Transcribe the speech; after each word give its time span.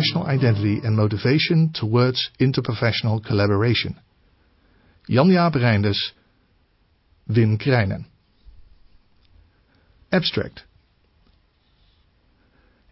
interprofessional 0.00 0.26
identity 0.26 0.80
and 0.82 0.96
motivation 0.96 1.72
towards 1.74 2.30
interprofessional 2.40 3.24
collaboration. 3.24 3.96
Jan-Jaap 5.08 5.54
Reinders, 5.56 5.98
Wim 7.28 7.60
Krijnen. 7.60 8.06
Abstract 10.12 10.62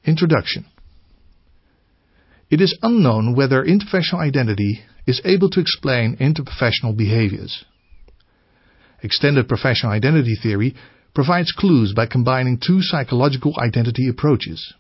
Introduction 0.05 0.67
It 2.51 2.61
is 2.61 2.79
unknown 2.83 3.35
whether 3.35 3.65
interprofessional 3.65 4.21
identity 4.21 4.81
is 5.07 5.21
able 5.25 5.51
to 5.51 5.61
explain 5.61 6.17
interprofessional 6.17 6.97
behaviors. 6.97 7.65
Extended 9.03 9.49
professional 9.49 9.93
identity 9.93 10.37
theory 10.41 10.75
provides 11.15 11.53
clues 11.53 11.93
by 11.95 12.07
combining 12.07 12.59
two 12.59 12.81
psychological 12.81 13.55
identity 13.59 14.09
approaches. 14.09 14.75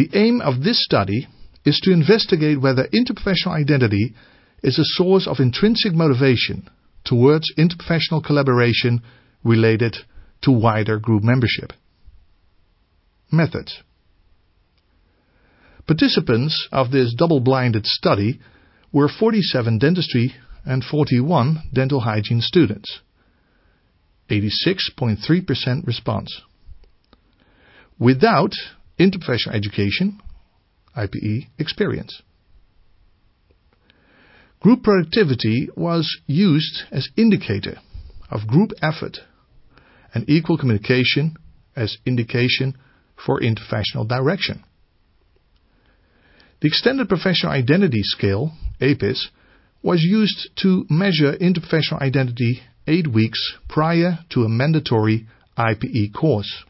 The 0.00 0.18
aim 0.18 0.40
of 0.40 0.62
this 0.62 0.82
study 0.82 1.28
is 1.62 1.78
to 1.80 1.92
investigate 1.92 2.58
whether 2.58 2.88
interprofessional 2.88 3.52
identity 3.52 4.14
is 4.62 4.78
a 4.78 4.94
source 4.96 5.26
of 5.26 5.40
intrinsic 5.40 5.92
motivation 5.92 6.70
towards 7.04 7.52
interprofessional 7.58 8.24
collaboration 8.24 9.02
related 9.44 9.98
to 10.40 10.52
wider 10.52 10.98
group 10.98 11.22
membership. 11.22 11.74
Methods 13.30 13.82
Participants 15.86 16.66
of 16.72 16.92
this 16.92 17.12
double-blinded 17.12 17.84
study 17.84 18.40
were 18.94 19.06
47 19.06 19.78
dentistry 19.78 20.34
and 20.64 20.82
41 20.82 21.64
dental 21.74 22.00
hygiene 22.00 22.40
students. 22.40 23.00
86.3% 24.30 25.86
response. 25.86 26.40
Without 27.98 28.54
interprofessional 29.00 29.54
education, 29.54 30.20
IPE 30.94 31.48
experience. 31.58 32.22
Group 34.60 34.82
productivity 34.82 35.68
was 35.74 36.18
used 36.26 36.82
as 36.90 37.08
indicator 37.16 37.78
of 38.30 38.46
group 38.46 38.72
effort 38.82 39.18
and 40.12 40.28
equal 40.28 40.58
communication 40.58 41.34
as 41.74 41.96
indication 42.04 42.76
for 43.16 43.40
interprofessional 43.40 44.06
direction. 44.06 44.62
The 46.60 46.68
Extended 46.68 47.08
Professional 47.08 47.52
Identity 47.52 48.02
Scale, 48.02 48.52
EPIS, 48.82 49.30
was 49.82 50.02
used 50.02 50.50
to 50.56 50.84
measure 50.90 51.32
interprofessional 51.32 52.02
identity 52.02 52.60
eight 52.86 53.06
weeks 53.06 53.54
prior 53.66 54.18
to 54.30 54.42
a 54.42 54.48
mandatory 54.48 55.26
IPE 55.56 56.12
course. 56.12 56.64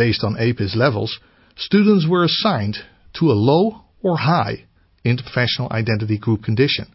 Based 0.00 0.24
on 0.24 0.38
EPIS 0.38 0.74
levels, 0.76 1.20
students 1.58 2.06
were 2.08 2.24
assigned 2.24 2.78
to 3.18 3.26
a 3.26 3.36
low 3.36 3.82
or 4.02 4.16
high 4.16 4.64
interprofessional 5.04 5.70
identity 5.70 6.16
group 6.16 6.42
condition. 6.42 6.86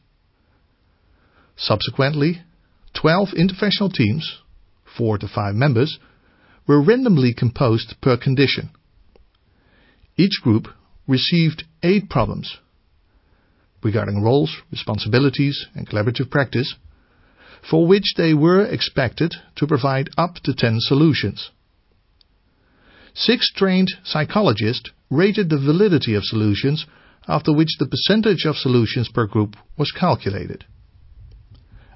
Subsequently, 1.56 2.42
12 3.00 3.30
interprofessional 3.38 3.94
teams, 3.94 4.40
4 4.98 5.20
to 5.20 5.28
5 5.28 5.54
members, 5.54 6.00
were 6.68 6.82
randomly 6.82 7.32
composed 7.32 7.94
per 8.02 8.18
condition. 8.18 8.72
Each 10.18 10.42
group 10.42 10.70
received 11.08 11.64
8 11.84 12.10
problems 12.10 12.58
regarding 13.84 14.24
roles, 14.24 14.64
responsibilities 14.72 15.68
and 15.76 15.88
collaborative 15.88 16.32
practice, 16.32 16.74
for 17.70 17.86
which 17.86 18.16
they 18.18 18.34
were 18.34 18.66
expected 18.66 19.36
to 19.58 19.68
provide 19.68 20.10
up 20.18 20.38
to 20.46 20.56
10 20.56 20.78
solutions. 20.80 21.52
Six 23.16 23.50
trained 23.54 23.94
psychologists 24.04 24.90
rated 25.10 25.50
the 25.50 25.58
validity 25.58 26.16
of 26.16 26.26
solutions 26.26 26.86
after 27.28 27.54
which 27.54 27.78
the 27.80 27.88
percentage 27.88 28.46
of 28.46 28.58
solutions 28.58 29.08
per 29.08 29.26
group 29.26 29.56
was 29.78 29.92
calculated. 29.92 30.66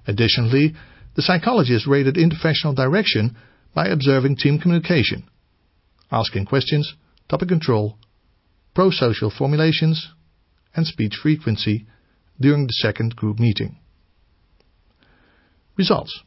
Additionally, 0.07 0.73
the 1.15 1.21
psychologists 1.21 1.87
rated 1.87 2.15
interprofessional 2.15 2.73
direction 2.73 3.35
by 3.75 3.87
observing 3.87 4.37
team 4.37 4.59
communication, 4.59 5.29
asking 6.09 6.45
questions, 6.45 6.95
topic 7.27 7.49
control, 7.49 7.97
pro-social 8.73 9.29
formulations, 9.29 10.07
and 10.73 10.87
speech 10.87 11.15
frequency 11.21 11.85
during 12.39 12.65
the 12.65 12.73
second 12.73 13.15
group 13.15 13.39
meeting. 13.39 13.77
Results 15.77 16.23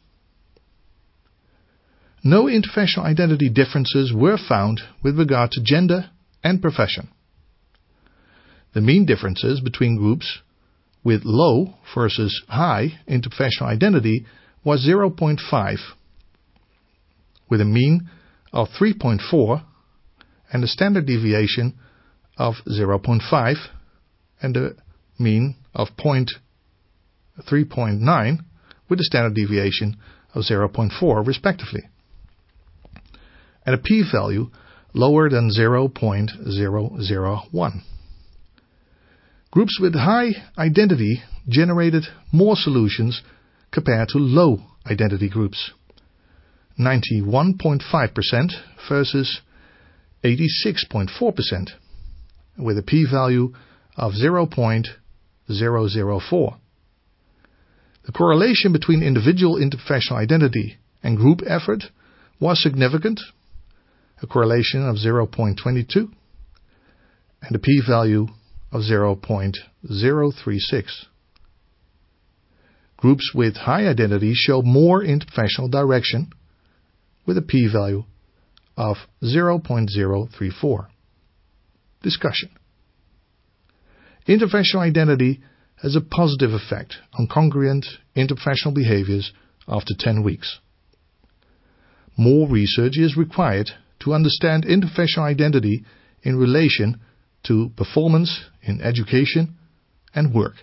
No 2.24 2.44
interprofessional 2.44 3.04
identity 3.04 3.48
differences 3.48 4.12
were 4.14 4.38
found 4.38 4.80
with 5.02 5.18
regard 5.18 5.50
to 5.52 5.62
gender 5.62 6.10
and 6.44 6.62
profession. 6.62 7.08
The 8.74 8.80
mean 8.80 9.06
differences 9.06 9.60
between 9.60 9.96
groups 9.96 10.38
with 11.04 11.22
low 11.24 11.74
versus 11.94 12.42
high 12.48 12.98
interprofessional 13.08 13.66
identity 13.66 14.26
was 14.64 14.86
0.5, 14.86 15.76
with 17.50 17.60
a 17.60 17.64
mean 17.64 18.08
of 18.52 18.68
3.4 18.80 19.64
and 20.52 20.62
a 20.62 20.68
standard 20.68 21.06
deviation 21.06 21.74
of 22.36 22.54
0.5 22.68 23.56
and 24.40 24.56
a 24.56 24.70
mean 25.18 25.56
of 25.74 25.88
3.9 25.98 28.38
with 28.88 29.00
a 29.00 29.04
standard 29.04 29.34
deviation 29.34 29.96
of 30.34 30.44
0.4 30.44 31.26
respectively, 31.26 31.82
and 33.64 33.74
a 33.74 33.78
p-value 33.78 34.50
lower 34.94 35.28
than 35.28 35.50
0.001. 35.50 37.72
Groups 39.50 39.78
with 39.80 39.94
high 39.94 40.30
identity 40.56 41.22
generated 41.48 42.04
more 42.32 42.56
solutions 42.56 43.20
compared 43.70 44.08
to 44.08 44.18
low 44.18 44.60
identity 44.86 45.28
groups, 45.28 45.72
91.5% 46.78 48.52
versus 48.88 49.42
86.4%, 50.24 51.70
with 52.58 52.78
a 52.78 52.82
p-value 52.82 53.52
of 53.96 54.12
0.004. 54.12 56.56
The 58.04 58.12
correlation 58.12 58.72
between 58.72 59.02
individual 59.02 59.56
interprofessional 59.56 60.16
identity 60.16 60.78
and 61.02 61.16
group 61.16 61.40
effort 61.46 61.84
was 62.40 62.62
significant, 62.62 63.20
a 64.22 64.26
correlation 64.26 64.88
of 64.88 64.96
0.22, 64.96 66.10
and 67.42 67.56
a 67.56 67.58
p-value 67.58 68.28
of 68.70 68.80
0.036. 68.82 70.84
Groups 72.96 73.32
with 73.34 73.56
high 73.56 73.86
identity 73.86 74.32
show 74.34 74.62
more 74.62 75.02
interprofessional 75.02 75.70
direction 75.70 76.30
with 77.26 77.36
a 77.36 77.42
p-value 77.42 78.04
of 78.76 78.96
0.034. 79.22 80.86
Discussion 82.02 82.50
Interprofessional 84.28 84.80
identity 84.80 85.40
has 85.82 85.96
a 85.96 86.00
positive 86.00 86.52
effect 86.52 86.98
on 87.18 87.26
congruent 87.26 87.84
interprofessional 88.16 88.72
behaviors 88.72 89.32
after 89.66 89.94
10 89.98 90.22
weeks. 90.22 90.60
More 92.16 92.48
research 92.48 92.96
is 92.96 93.16
required 93.16 93.72
to 94.02 94.14
understand 94.14 94.64
interprofessional 94.64 95.24
identity 95.24 95.84
in 96.22 96.36
relation 96.36 97.00
to 97.44 97.70
performance 97.76 98.44
in 98.62 98.80
education 98.80 99.56
and 100.14 100.34
work. 100.34 100.54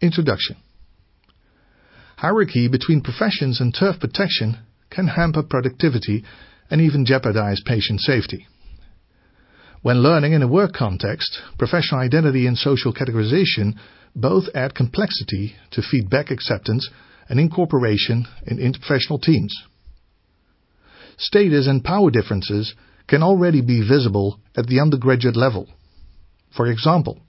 Introduction 0.00 0.56
Hierarchy 2.16 2.68
between 2.68 3.02
professions 3.02 3.60
and 3.60 3.74
turf 3.78 4.00
protection 4.00 4.58
can 4.90 5.08
hamper 5.08 5.42
productivity 5.42 6.24
and 6.70 6.80
even 6.80 7.04
jeopardize 7.04 7.60
patient 7.64 8.00
safety. 8.00 8.46
When 9.82 10.02
learning 10.02 10.32
in 10.32 10.42
a 10.42 10.48
work 10.48 10.72
context, 10.72 11.40
professional 11.58 12.00
identity 12.00 12.46
and 12.46 12.56
social 12.56 12.92
categorization 12.92 13.74
both 14.14 14.44
add 14.54 14.74
complexity 14.74 15.54
to 15.72 15.82
feedback 15.82 16.30
acceptance 16.30 16.88
and 17.28 17.38
incorporation 17.38 18.26
in 18.46 18.56
interprofessional 18.56 19.20
teams. 19.20 19.54
Status 21.18 21.66
and 21.66 21.82
power 21.82 22.10
differences 22.10 22.74
can 23.06 23.22
already 23.22 23.60
be 23.60 23.86
visible 23.86 24.40
at 24.56 24.66
the 24.66 24.80
undergraduate 24.80 25.36
level. 25.36 25.68
For 26.54 26.66
example, 26.66 27.20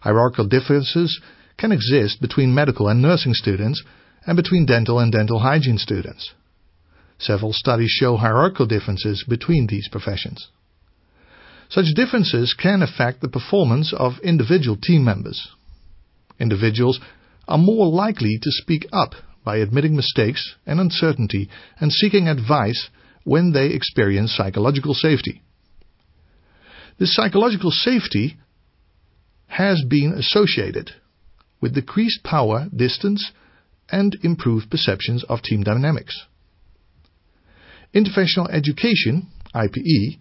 hierarchical 0.00 0.46
differences 0.46 1.20
can 1.58 1.72
exist 1.72 2.20
between 2.20 2.54
medical 2.54 2.88
and 2.88 3.02
nursing 3.02 3.34
students 3.34 3.82
and 4.26 4.36
between 4.36 4.66
dental 4.66 4.98
and 4.98 5.12
dental 5.12 5.40
hygiene 5.40 5.78
students. 5.78 6.32
Several 7.18 7.52
studies 7.52 7.90
show 7.90 8.16
hierarchical 8.16 8.66
differences 8.66 9.24
between 9.28 9.66
these 9.66 9.88
professions. 9.88 10.48
Such 11.68 11.94
differences 11.94 12.54
can 12.54 12.82
affect 12.82 13.20
the 13.20 13.28
performance 13.28 13.92
of 13.92 14.18
individual 14.22 14.76
team 14.76 15.04
members. 15.04 15.48
Individuals 16.38 17.00
are 17.48 17.58
more 17.58 17.86
likely 17.86 18.38
to 18.42 18.50
speak 18.50 18.86
up 18.92 19.14
by 19.44 19.58
admitting 19.58 19.94
mistakes 19.94 20.54
and 20.66 20.80
uncertainty 20.80 21.48
and 21.78 21.92
seeking 21.92 22.28
advice 22.28 22.88
when 23.24 23.52
they 23.52 23.66
experience 23.68 24.34
psychological 24.36 24.94
safety. 24.94 25.42
This 26.98 27.14
psychological 27.14 27.70
safety 27.70 28.36
has 29.46 29.82
been 29.88 30.12
associated 30.12 30.90
with 31.60 31.74
decreased 31.74 32.22
power, 32.22 32.66
distance, 32.74 33.32
and 33.90 34.16
improved 34.22 34.70
perceptions 34.70 35.24
of 35.28 35.42
team 35.42 35.62
dynamics. 35.62 36.26
Interprofessional 37.94 38.50
education, 38.52 39.28
IPE, 39.54 40.18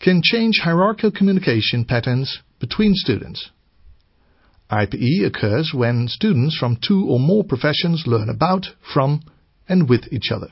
can 0.00 0.22
change 0.22 0.60
hierarchical 0.62 1.10
communication 1.10 1.84
patterns 1.84 2.40
between 2.58 2.92
students. 2.94 3.50
IPE 4.70 5.26
occurs 5.26 5.72
when 5.74 6.06
students 6.08 6.56
from 6.56 6.76
two 6.76 7.06
or 7.08 7.18
more 7.18 7.42
professions 7.42 8.04
learn 8.06 8.28
about, 8.28 8.66
from, 8.94 9.22
and 9.68 9.88
with 9.88 10.12
each 10.12 10.30
other. 10.30 10.48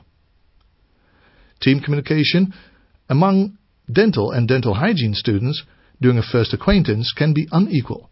Team 1.61 1.79
communication 1.79 2.53
among 3.09 3.57
dental 3.91 4.31
and 4.31 4.47
dental 4.47 4.75
hygiene 4.75 5.13
students 5.13 5.63
during 6.01 6.17
a 6.17 6.23
first 6.23 6.53
acquaintance 6.53 7.13
can 7.15 7.33
be 7.33 7.47
unequal. 7.51 8.09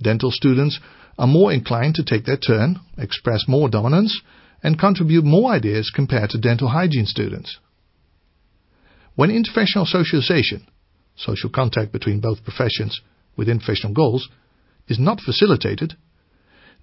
Dental 0.00 0.30
students 0.30 0.80
are 1.18 1.26
more 1.26 1.52
inclined 1.52 1.94
to 1.96 2.04
take 2.04 2.24
their 2.24 2.36
turn, 2.36 2.80
express 2.98 3.44
more 3.46 3.68
dominance, 3.68 4.20
and 4.62 4.78
contribute 4.78 5.24
more 5.24 5.52
ideas 5.52 5.90
compared 5.94 6.30
to 6.30 6.38
dental 6.38 6.68
hygiene 6.68 7.06
students. 7.06 7.58
When 9.14 9.30
interprofessional 9.30 9.86
socialization, 9.86 10.66
social 11.16 11.50
contact 11.50 11.92
between 11.92 12.20
both 12.20 12.44
professions 12.44 13.00
with 13.36 13.48
interprofessional 13.48 13.94
goals, 13.94 14.28
is 14.92 14.98
not 14.98 15.20
facilitated, 15.20 15.94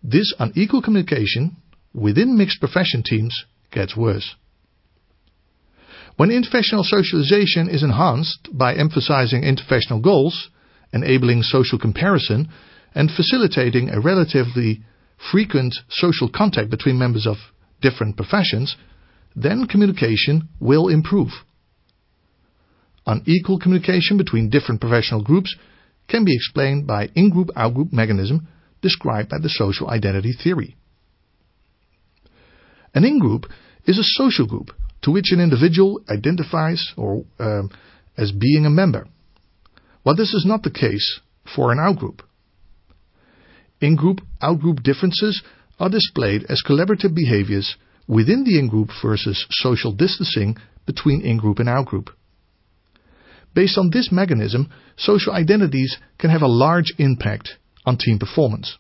this 0.03 0.33
unequal 0.39 0.81
communication 0.81 1.57
within 1.94 2.38
mixed 2.38 2.59
profession 2.59 3.03
teams 3.03 3.45
gets 3.71 3.95
worse. 3.95 4.35
When 6.17 6.29
interprofessional 6.29 6.83
socialization 6.83 7.69
is 7.69 7.83
enhanced 7.83 8.50
by 8.51 8.75
emphasizing 8.75 9.44
interprofessional 9.44 10.01
goals, 10.03 10.50
enabling 10.91 11.44
social 11.44 11.79
comparison, 11.79 12.50
and 12.94 13.09
facilitating 13.09 13.89
a 13.89 14.01
relatively 14.01 14.81
frequent 15.31 15.75
social 15.89 16.29
contact 16.29 16.69
between 16.69 16.97
members 16.97 17.27
of 17.27 17.38
different 17.81 18.17
professions, 18.17 18.75
then 19.35 19.67
communication 19.67 20.50
will 20.59 20.88
improve. 20.89 21.29
Unequal 23.06 23.59
communication 23.59 24.17
between 24.17 24.50
different 24.50 24.81
professional 24.81 25.23
groups 25.23 25.56
can 26.09 26.25
be 26.25 26.35
explained 26.35 26.88
by 26.88 27.09
in-group 27.15 27.50
out-group 27.56 27.94
mechanism 27.94 28.47
described 28.81 29.29
by 29.29 29.38
the 29.38 29.50
social 29.50 29.89
identity 29.89 30.33
theory. 30.33 30.75
An 32.94 33.06
in-group 33.06 33.45
is 33.85 33.97
a 33.97 34.03
social 34.03 34.47
group 34.47 34.71
to 35.03 35.11
which 35.11 35.31
an 35.31 35.39
individual 35.39 36.01
identifies 36.09 36.94
or 36.97 37.23
um, 37.39 37.69
as 38.17 38.31
being 38.31 38.65
a 38.65 38.69
member, 38.69 39.07
while 40.03 40.15
this 40.15 40.33
is 40.33 40.45
not 40.45 40.63
the 40.63 40.71
case 40.71 41.19
for 41.56 41.71
an 41.71 41.79
out-group. 41.79 42.21
In-group, 43.79 44.19
out-group 44.41 44.83
differences 44.83 45.41
are 45.79 45.89
displayed 45.89 46.44
as 46.50 46.63
collaborative 46.67 47.15
behaviors 47.15 47.77
within 48.07 48.44
the 48.44 48.59
in-group 48.59 48.89
versus 49.01 49.45
social 49.51 49.94
distancing 49.94 50.57
between 50.85 51.21
in-group 51.21 51.59
and 51.59 51.69
out-group. 51.69 52.09
Based 53.54 53.78
on 53.78 53.90
this 53.90 54.10
mechanism, 54.12 54.69
social 54.98 55.34
identities 55.34 55.98
can 56.18 56.30
have 56.30 56.42
a 56.42 56.48
large 56.48 56.94
impact 56.98 57.50
on 57.86 57.98
team 57.98 58.19
performance. 58.19 58.78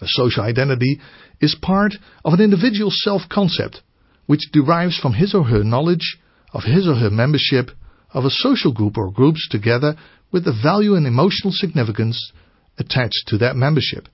A 0.00 0.06
social 0.06 0.42
identity 0.42 1.00
is 1.40 1.56
part 1.60 1.94
of 2.24 2.34
an 2.34 2.40
individual's 2.40 3.00
self-concept, 3.02 3.80
which 4.26 4.50
derives 4.52 4.98
from 4.98 5.14
his 5.14 5.34
or 5.34 5.44
her 5.44 5.64
knowledge 5.64 6.18
of 6.52 6.64
his 6.64 6.86
or 6.86 6.94
her 6.94 7.10
membership 7.10 7.70
of 8.12 8.24
a 8.24 8.30
social 8.30 8.72
group 8.72 8.96
or 8.96 9.10
groups 9.10 9.48
together 9.50 9.96
with 10.30 10.44
the 10.44 10.58
value 10.62 10.94
and 10.94 11.06
emotional 11.06 11.52
significance 11.52 12.32
attached 12.78 13.24
to 13.26 13.38
that 13.38 13.56
membership. 13.56 14.08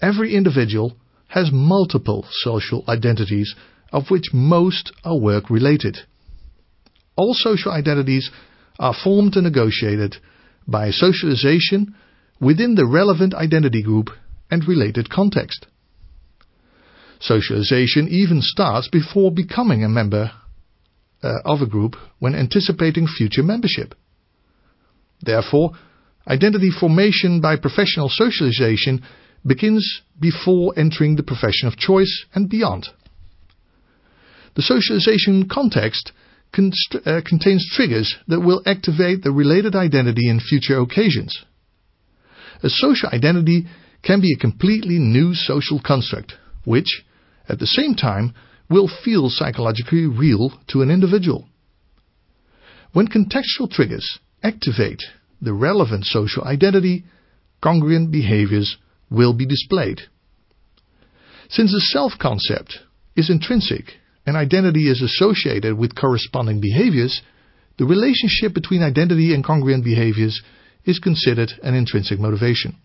Every 0.00 0.34
individual 0.34 0.96
has 1.28 1.50
multiple 1.52 2.26
social 2.30 2.84
identities, 2.88 3.54
of 3.92 4.04
which 4.10 4.32
most 4.32 4.92
are 5.04 5.18
work-related. 5.18 5.98
All 7.16 7.34
social 7.34 7.72
identities 7.72 8.30
are 8.78 8.94
formed 8.94 9.36
and 9.36 9.44
negotiated 9.44 10.16
by 10.66 10.90
socialization 10.90 11.94
within 12.40 12.74
the 12.74 12.86
relevant 12.86 13.34
identity 13.34 13.82
group 13.82 14.10
and 14.50 14.66
related 14.66 15.10
context. 15.10 15.66
Socialization 17.20 18.08
even 18.08 18.40
starts 18.42 18.88
before 18.88 19.30
becoming 19.30 19.84
a 19.84 19.88
member 19.88 20.32
uh, 21.22 21.34
of 21.44 21.62
a 21.62 21.66
group 21.66 21.94
when 22.18 22.34
anticipating 22.34 23.06
future 23.06 23.42
membership. 23.42 23.94
Therefore, 25.22 25.72
Identity 26.26 26.70
formation 26.70 27.40
by 27.40 27.56
professional 27.56 28.08
socialization 28.08 29.02
begins 29.44 30.00
before 30.18 30.72
entering 30.76 31.16
the 31.16 31.22
profession 31.22 31.68
of 31.68 31.76
choice 31.76 32.24
and 32.34 32.48
beyond. 32.48 32.88
The 34.56 34.62
socialization 34.62 35.48
context 35.48 36.12
uh, 36.56 37.20
contains 37.26 37.68
triggers 37.74 38.16
that 38.28 38.40
will 38.40 38.62
activate 38.66 39.22
the 39.22 39.32
related 39.32 39.74
identity 39.74 40.28
in 40.28 40.40
future 40.40 40.78
occasions. 40.78 41.44
A 42.62 42.68
social 42.68 43.10
identity 43.10 43.66
can 44.02 44.20
be 44.20 44.32
a 44.32 44.40
completely 44.40 44.98
new 44.98 45.34
social 45.34 45.80
construct, 45.84 46.34
which, 46.64 47.02
at 47.48 47.58
the 47.58 47.66
same 47.66 47.94
time, 47.94 48.34
will 48.70 48.90
feel 49.04 49.28
psychologically 49.28 50.06
real 50.06 50.52
to 50.68 50.82
an 50.82 50.90
individual. 50.90 51.48
When 52.92 53.08
contextual 53.08 53.70
triggers 53.70 54.18
activate 54.42 55.02
the 55.42 55.52
relevant 55.52 56.04
social 56.04 56.44
identity, 56.44 57.04
congruent 57.62 58.10
behaviors 58.12 58.76
will 59.10 59.34
be 59.34 59.46
displayed. 59.46 60.00
Since 61.48 61.72
the 61.72 61.80
self-concept 61.80 62.78
is 63.16 63.30
intrinsic 63.30 63.94
and 64.26 64.36
identity 64.36 64.88
is 64.90 65.02
associated 65.02 65.76
with 65.76 65.94
corresponding 65.94 66.60
behaviors, 66.60 67.22
the 67.78 67.84
relationship 67.84 68.54
between 68.54 68.82
identity 68.82 69.34
and 69.34 69.44
congruent 69.44 69.84
behaviors 69.84 70.42
is 70.84 70.98
considered 70.98 71.52
an 71.62 71.74
intrinsic 71.74 72.18
motivation. 72.18 72.76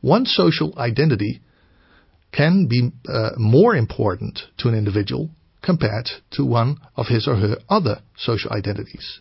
One 0.00 0.26
social 0.26 0.74
identity 0.78 1.40
can 2.32 2.66
be 2.68 2.90
uh, 3.08 3.30
more 3.36 3.74
important 3.74 4.40
to 4.58 4.68
an 4.68 4.74
individual 4.74 5.30
compared 5.62 6.08
to 6.32 6.44
one 6.44 6.76
of 6.96 7.06
his 7.06 7.26
or 7.26 7.36
her 7.36 7.56
other 7.68 8.00
social 8.16 8.52
identities. 8.52 9.20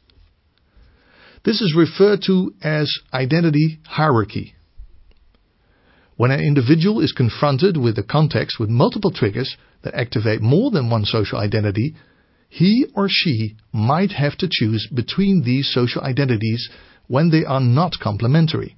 This 1.46 1.62
is 1.62 1.75
referred 1.75 2.22
to 2.28 2.54
as 2.62 2.92
identity 3.13 3.80
hierarchy. 3.86 4.56
When 6.18 6.32
an 6.32 6.40
individual 6.40 7.00
is 7.00 7.12
confronted 7.12 7.78
with 7.78 7.98
a 8.00 8.04
context 8.04 8.60
with 8.60 8.70
multiple 8.70 9.12
triggers 9.12 9.56
that 9.84 9.94
activate 9.94 10.42
more 10.42 10.72
than 10.72 10.90
one 10.90 11.06
social 11.06 11.38
identity, 11.38 11.96
he 12.50 12.88
or 12.96 13.08
she 13.08 13.56
might 13.72 14.14
have 14.14 14.36
to 14.38 14.50
choose 14.50 14.88
between 14.92 15.44
these 15.44 15.72
social 15.72 16.02
identities 16.02 16.70
when 17.06 17.30
they 17.30 17.46
are 17.46 17.62
not 17.62 18.00
complementary. 18.02 18.76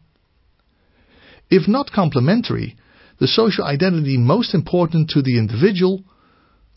If 1.50 1.66
not 1.66 1.94
complementary, 1.94 2.76
the 3.20 3.28
social 3.28 3.64
identity 3.64 4.18
most 4.18 4.54
important 4.54 5.10
to 5.12 5.22
the 5.22 5.38
individual 5.38 6.04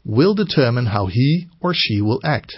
will 0.04 0.34
determine 0.34 0.86
how 0.86 1.06
he 1.06 1.48
or 1.60 1.72
she 1.74 2.00
will 2.00 2.20
act. 2.22 2.56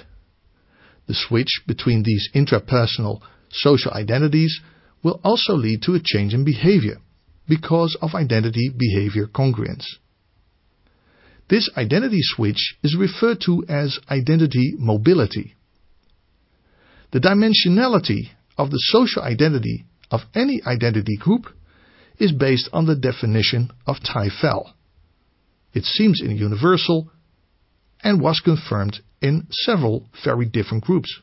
The 1.06 1.14
switch 1.14 1.62
between 1.66 2.02
these 2.02 2.28
intrapersonal 2.34 3.20
social 3.50 3.92
identities 3.92 4.60
will 5.02 5.20
also 5.24 5.54
lead 5.54 5.80
to 5.82 5.94
a 5.94 6.00
change 6.02 6.34
in 6.34 6.44
behavior 6.44 6.98
because 7.48 7.96
of 8.00 8.14
identity-behavior 8.14 9.26
congruence. 9.26 9.84
This 11.48 11.70
identity 11.76 12.20
switch 12.22 12.76
is 12.82 12.96
referred 12.98 13.40
to 13.46 13.64
as 13.68 13.98
identity 14.10 14.74
mobility. 14.78 15.54
The 17.12 17.20
dimensionality 17.20 18.30
of 18.56 18.70
the 18.70 18.80
social 18.80 19.22
identity 19.22 19.84
of 20.10 20.20
any 20.34 20.62
identity 20.66 21.16
group 21.16 21.46
is 22.18 22.32
based 22.32 22.68
on 22.72 22.86
the 22.86 22.96
definition 22.96 23.70
of 23.86 23.96
Tajfel. 23.96 24.72
It 25.72 25.84
seems 25.84 26.22
in 26.22 26.36
universal 26.36 27.10
and 28.02 28.20
was 28.20 28.40
confirmed 28.44 29.00
in 29.20 29.46
several 29.50 30.08
very 30.24 30.46
different 30.46 30.84
groups. 30.84 31.20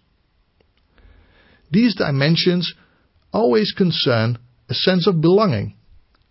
These 1.72 1.96
dimensions 1.96 2.74
always 3.32 3.74
concern 3.76 4.38
a 4.70 4.74
sense 4.74 5.08
of 5.08 5.22
belonging, 5.22 5.76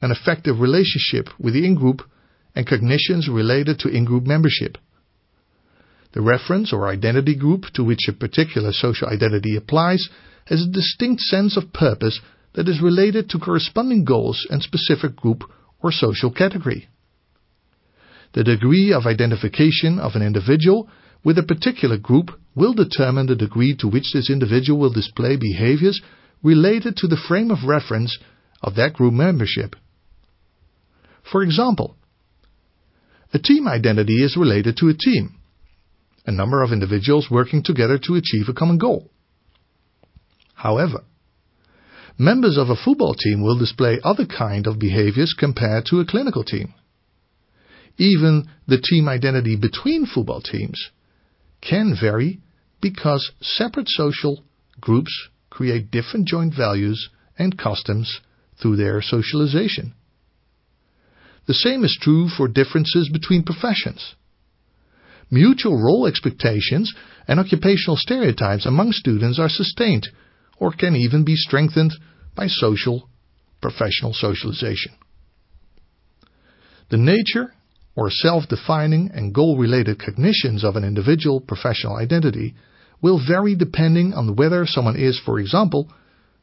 an 0.01 0.11
effective 0.11 0.61
relationship 0.61 1.29
with 1.39 1.55
the 1.55 1.67
in-group, 1.67 2.03
and 2.55 2.67
cognitions 2.67 3.29
related 3.29 3.79
to 3.79 3.89
in-group 3.89 4.25
membership. 4.25 4.77
The 6.13 6.23
reference 6.23 6.73
or 6.73 6.89
identity 6.89 7.37
group 7.37 7.67
to 7.75 7.85
which 7.85 8.09
a 8.09 8.13
particular 8.13 8.73
social 8.73 9.09
identity 9.09 9.57
applies 9.57 10.09
has 10.47 10.63
a 10.63 10.71
distinct 10.71 11.23
sense 11.23 11.57
of 11.57 11.73
purpose 11.73 12.21
that 12.55 12.69
is 12.69 12.83
related 12.83 13.31
to 13.31 13.39
corresponding 13.39 14.05
goals 14.05 14.47
and 14.51 14.63
specific 14.63 15.15
group 15.15 15.45
or 15.83 15.93
social 15.93 16.33
category. 16.33 16.89
The 18.33 18.45
degree 18.45 18.93
of 18.93 19.07
identification 19.07 19.99
of 19.99 20.15
an 20.15 20.23
individual 20.23 20.89
with 21.25 21.39
a 21.39 21.45
particular 21.45 21.99
group 21.99 22.31
will 22.55 22.75
determine 22.75 23.27
the 23.27 23.37
degree 23.37 23.77
to 23.77 23.89
which 23.89 24.13
this 24.13 24.31
individual 24.31 24.81
will 24.81 24.93
display 24.93 25.37
behaviors 25.37 26.01
related 26.43 26.97
to 26.97 27.07
the 27.07 27.21
frame 27.29 27.51
of 27.51 27.69
reference 27.69 28.19
of 28.63 28.75
that 28.77 28.95
group 28.95 29.13
membership. 29.13 29.77
For 31.31 31.43
example, 31.43 31.97
a 33.33 33.39
team 33.39 33.69
identity 33.69 34.25
is 34.25 34.37
related 34.37 34.77
to 34.79 34.89
a 34.89 34.95
team, 34.95 35.37
a 36.27 36.33
number 36.33 36.63
of 36.63 36.73
individuals 36.73 37.29
working 37.31 37.63
together 37.63 37.99
to 37.99 38.17
achieve 38.17 38.49
a 38.49 38.53
common 38.53 38.79
goal. 38.79 39.11
However, 40.55 41.05
members 42.19 42.59
of 42.59 42.69
a 42.69 42.77
football 42.77 43.15
team 43.15 43.43
will 43.43 43.59
display 43.59 44.01
other 44.03 44.27
kind 44.27 44.67
of 44.67 44.79
behaviors 44.79 45.35
compared 45.39 45.87
to 45.87 46.01
a 46.01 46.05
clinical 46.05 46.45
team. 46.45 46.75
Even 47.97 48.49
the 48.67 48.81
team 48.81 49.09
identity 49.09 49.57
between 49.57 50.07
football 50.07 50.41
teams 50.41 50.91
can 51.61 51.97
vary 51.99 52.41
because 52.81 53.31
separate 53.41 53.89
social 53.89 54.43
groups 54.81 55.29
create 55.49 55.91
different 55.91 56.27
joint 56.27 56.55
values 56.57 57.11
and 57.39 57.59
customs 57.59 58.21
through 58.61 58.77
their 58.77 59.01
socialization. 59.01 59.95
The 61.51 61.55
same 61.55 61.83
is 61.83 61.99
true 62.01 62.29
for 62.29 62.47
differences 62.47 63.11
between 63.13 63.43
professions. 63.43 64.15
Mutual 65.33 65.83
role 65.83 66.07
expectations 66.07 66.95
and 67.27 67.41
occupational 67.41 67.97
stereotypes 67.97 68.67
among 68.67 68.93
students 68.93 69.37
are 69.41 69.49
sustained 69.49 70.11
or 70.59 70.71
can 70.71 70.95
even 70.95 71.25
be 71.25 71.35
strengthened 71.35 71.93
by 72.37 72.47
social 72.47 73.09
professional 73.61 74.15
socialization. 74.15 74.93
The 76.89 76.99
nature 76.99 77.53
or 77.97 78.13
self-defining 78.13 79.11
and 79.13 79.35
goal-related 79.35 79.99
cognitions 79.99 80.63
of 80.63 80.77
an 80.77 80.85
individual 80.85 81.41
professional 81.41 81.97
identity 81.97 82.55
will 83.03 83.19
vary 83.19 83.57
depending 83.57 84.15
on 84.15 84.37
whether 84.37 84.67
someone 84.67 84.95
is, 84.95 85.19
for 85.19 85.41
example, 85.41 85.93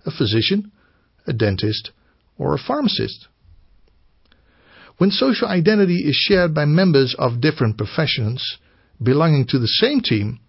a 0.05 0.11
physician, 0.11 0.69
a 1.25 1.31
dentist, 1.31 1.91
or 2.37 2.53
a 2.53 2.59
pharmacist. 2.59 3.29
When 4.97 5.11
social 5.11 5.47
identity 5.47 6.07
is 6.07 6.15
shared 6.15 6.55
by 6.55 6.65
members 6.65 7.15
of 7.17 7.39
different 7.41 7.77
professions 7.77 8.57
belonging 9.01 9.45
to 9.49 9.59
the 9.59 9.67
same 9.67 10.01
team, 10.01 10.39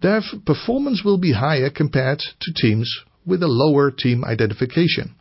their 0.00 0.22
performance 0.46 1.02
will 1.04 1.18
be 1.18 1.32
higher 1.32 1.70
compared 1.70 2.20
to 2.20 2.52
teams 2.54 2.88
with 3.26 3.42
a 3.42 3.48
lower 3.48 3.90
team 3.90 4.24
identification. 4.24 5.16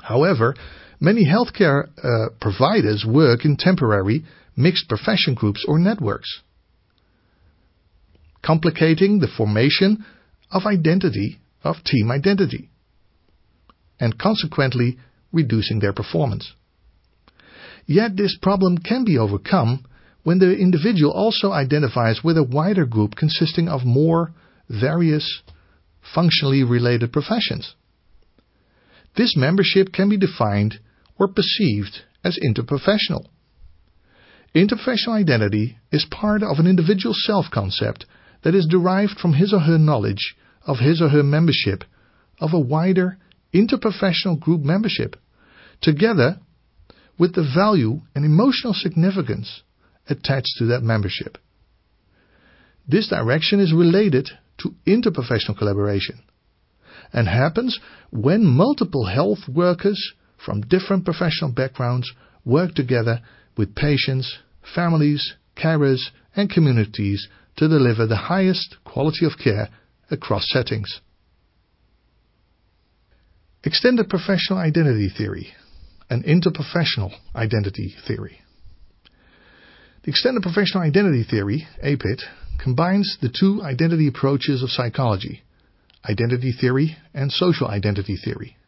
However, 0.00 0.54
many 1.00 1.24
healthcare 1.24 1.88
uh, 1.98 2.30
providers 2.40 3.04
work 3.06 3.44
in 3.44 3.56
temporary 3.56 4.24
mixed 4.56 4.88
profession 4.88 5.34
groups 5.34 5.64
or 5.66 5.78
networks, 5.78 6.42
complicating 8.42 9.18
the 9.18 9.28
formation 9.36 10.04
of 10.52 10.66
identity, 10.66 11.40
of 11.64 11.76
team 11.84 12.10
identity, 12.10 12.70
and 13.98 14.18
consequently 14.18 14.98
reducing 15.32 15.80
their 15.80 15.92
performance. 15.92 16.52
Yet 17.92 18.16
this 18.16 18.38
problem 18.40 18.78
can 18.78 19.04
be 19.04 19.18
overcome 19.18 19.84
when 20.22 20.38
the 20.38 20.56
individual 20.56 21.12
also 21.12 21.52
identifies 21.52 22.24
with 22.24 22.38
a 22.38 22.42
wider 22.42 22.86
group 22.86 23.16
consisting 23.16 23.68
of 23.68 23.84
more 23.84 24.32
various 24.70 25.42
functionally 26.14 26.64
related 26.64 27.12
professions. 27.12 27.74
This 29.14 29.36
membership 29.36 29.92
can 29.92 30.08
be 30.08 30.16
defined 30.16 30.80
or 31.18 31.28
perceived 31.28 32.00
as 32.24 32.38
interprofessional. 32.42 33.26
Interprofessional 34.54 35.20
identity 35.20 35.76
is 35.90 36.06
part 36.10 36.42
of 36.42 36.58
an 36.58 36.66
individual 36.66 37.14
self-concept 37.14 38.06
that 38.42 38.54
is 38.54 38.66
derived 38.70 39.18
from 39.20 39.34
his 39.34 39.52
or 39.52 39.60
her 39.60 39.76
knowledge 39.76 40.34
of 40.66 40.78
his 40.78 41.02
or 41.02 41.10
her 41.10 41.22
membership 41.22 41.84
of 42.40 42.54
a 42.54 42.58
wider 42.58 43.18
interprofessional 43.52 44.40
group 44.40 44.62
membership, 44.62 45.16
together 45.82 46.38
with 47.22 47.36
the 47.36 47.52
value 47.54 48.00
and 48.16 48.24
emotional 48.24 48.74
significance 48.74 49.62
attached 50.08 50.56
to 50.58 50.66
that 50.66 50.82
membership. 50.82 51.38
This 52.88 53.06
direction 53.06 53.60
is 53.60 53.72
related 53.72 54.28
to 54.58 54.74
interprofessional 54.88 55.56
collaboration 55.56 56.20
and 57.12 57.28
happens 57.28 57.78
when 58.10 58.44
multiple 58.44 59.06
health 59.06 59.38
workers 59.48 60.14
from 60.44 60.62
different 60.62 61.04
professional 61.04 61.52
backgrounds 61.52 62.12
work 62.44 62.74
together 62.74 63.20
with 63.56 63.76
patients, 63.76 64.38
families, 64.74 65.34
carers, 65.56 66.06
and 66.34 66.50
communities 66.50 67.28
to 67.56 67.68
deliver 67.68 68.04
the 68.04 68.16
highest 68.32 68.78
quality 68.82 69.24
of 69.24 69.38
care 69.38 69.68
across 70.10 70.48
settings. 70.48 71.00
Extended 73.62 74.08
Professional 74.08 74.58
Identity 74.58 75.08
Theory 75.16 75.54
and 76.12 76.24
Interprofessional 76.26 77.10
Identity 77.34 77.94
Theory. 78.06 78.38
The 80.04 80.10
Extended 80.10 80.42
Professional 80.42 80.84
Identity 80.84 81.24
Theory, 81.24 81.66
EPIT, 81.80 82.20
combines 82.62 83.16
the 83.22 83.30
two 83.30 83.62
identity 83.62 84.08
approaches 84.08 84.62
of 84.62 84.68
psychology, 84.68 85.42
identity 86.06 86.52
theory 86.52 86.98
and 87.14 87.32
social 87.32 87.66
identity 87.66 88.18
theory. 88.22 88.58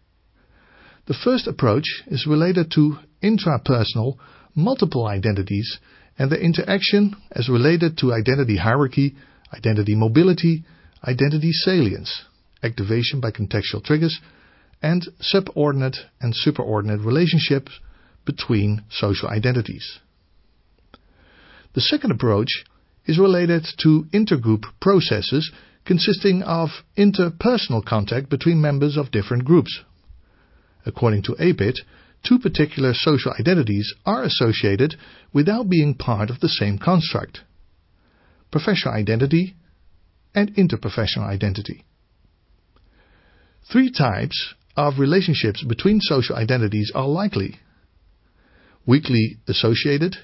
The 1.07 1.19
first 1.23 1.47
approach 1.47 1.85
is 2.07 2.27
related 2.27 2.73
to 2.77 2.97
intrapersonal 3.23 4.17
multiple 4.55 5.07
identities 5.07 5.79
and 6.19 6.33
their 6.33 6.41
interaction 6.41 7.15
as 7.31 7.51
related 7.51 7.99
to 7.99 8.15
identity 8.15 8.57
hierarchy, 8.57 9.17
identity 9.53 9.95
mobility, 9.95 10.65
identity 11.07 11.53
salience, 11.53 12.23
activation 12.63 13.21
by 13.21 13.33
contextual 13.33 13.85
triggers, 13.85 14.19
and 14.83 15.07
subordinate 15.21 15.97
and 16.21 16.35
superordinate 16.35 17.05
relationships 17.05 17.81
between 18.25 18.83
social 18.91 19.29
identities. 19.29 19.99
The 21.75 21.81
second 21.81 22.13
approach 22.13 22.65
is 23.07 23.19
related 23.19 23.67
to 23.83 24.07
intergroup 24.13 24.63
processes 24.81 25.51
consisting 25.85 26.43
of 26.43 26.71
interpersonal 26.97 27.85
contact 27.85 28.31
between 28.31 28.61
members 28.61 28.97
of 28.97 29.11
different 29.11 29.45
groups. 29.45 29.83
According 30.87 31.23
to 31.25 31.37
EPIT, 31.39 31.81
two 32.27 32.39
particular 32.39 32.95
social 32.95 33.33
identities 33.39 33.93
are 34.07 34.23
associated 34.23 34.95
without 35.33 35.69
being 35.69 35.95
part 35.95 36.31
of 36.31 36.41
the 36.41 36.49
same 36.49 36.79
construct. 36.79 37.41
Professional 38.51 38.95
identity 38.95 39.55
and 40.35 40.55
interprofessional 40.55 41.29
identity. 41.29 41.85
Three 43.71 43.91
types 43.91 44.55
of 44.77 44.99
relationships 44.99 45.63
between 45.63 46.01
social 46.01 46.37
identities 46.37 46.91
are 46.95 47.07
likely. 47.07 47.57
Weakly 48.87 49.37
associated, 49.49 50.17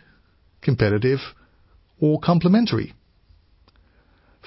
competitive, 0.61 1.21
or 2.00 2.21
complementary. 2.21 2.95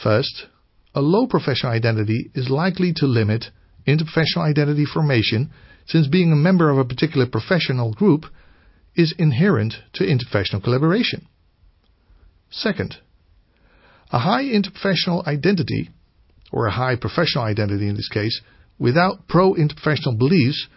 First, 0.02 0.48
a 0.94 1.02
low 1.02 1.28
professional 1.28 1.72
identity 1.72 2.32
is 2.36 2.50
likely 2.50 2.94
to 2.98 3.06
limit 3.06 3.46
interprofessional 3.88 4.50
identity 4.50 4.86
formation 4.86 5.52
since 5.86 6.08
being 6.08 6.32
a 6.32 6.36
member 6.36 6.70
of 6.70 6.78
a 6.78 6.86
particular 6.86 7.26
professional 7.26 7.94
group 7.94 8.26
is 8.96 9.14
inherent 9.18 9.76
to 9.94 10.04
interprofessional 10.04 10.64
collaboration. 10.64 11.28
Second, 12.52 12.98
a 14.12 14.20
high 14.20 14.44
interprofessional 14.44 15.26
identity, 15.26 15.90
or 16.52 16.68
a 16.68 16.72
high 16.72 16.96
professional 16.96 17.44
identity 17.46 17.90
in 17.90 17.96
this 17.96 18.10
case, 18.10 18.42
without 18.80 19.28
pro-interprofessional 19.28 20.18
beliefs, 20.18 20.68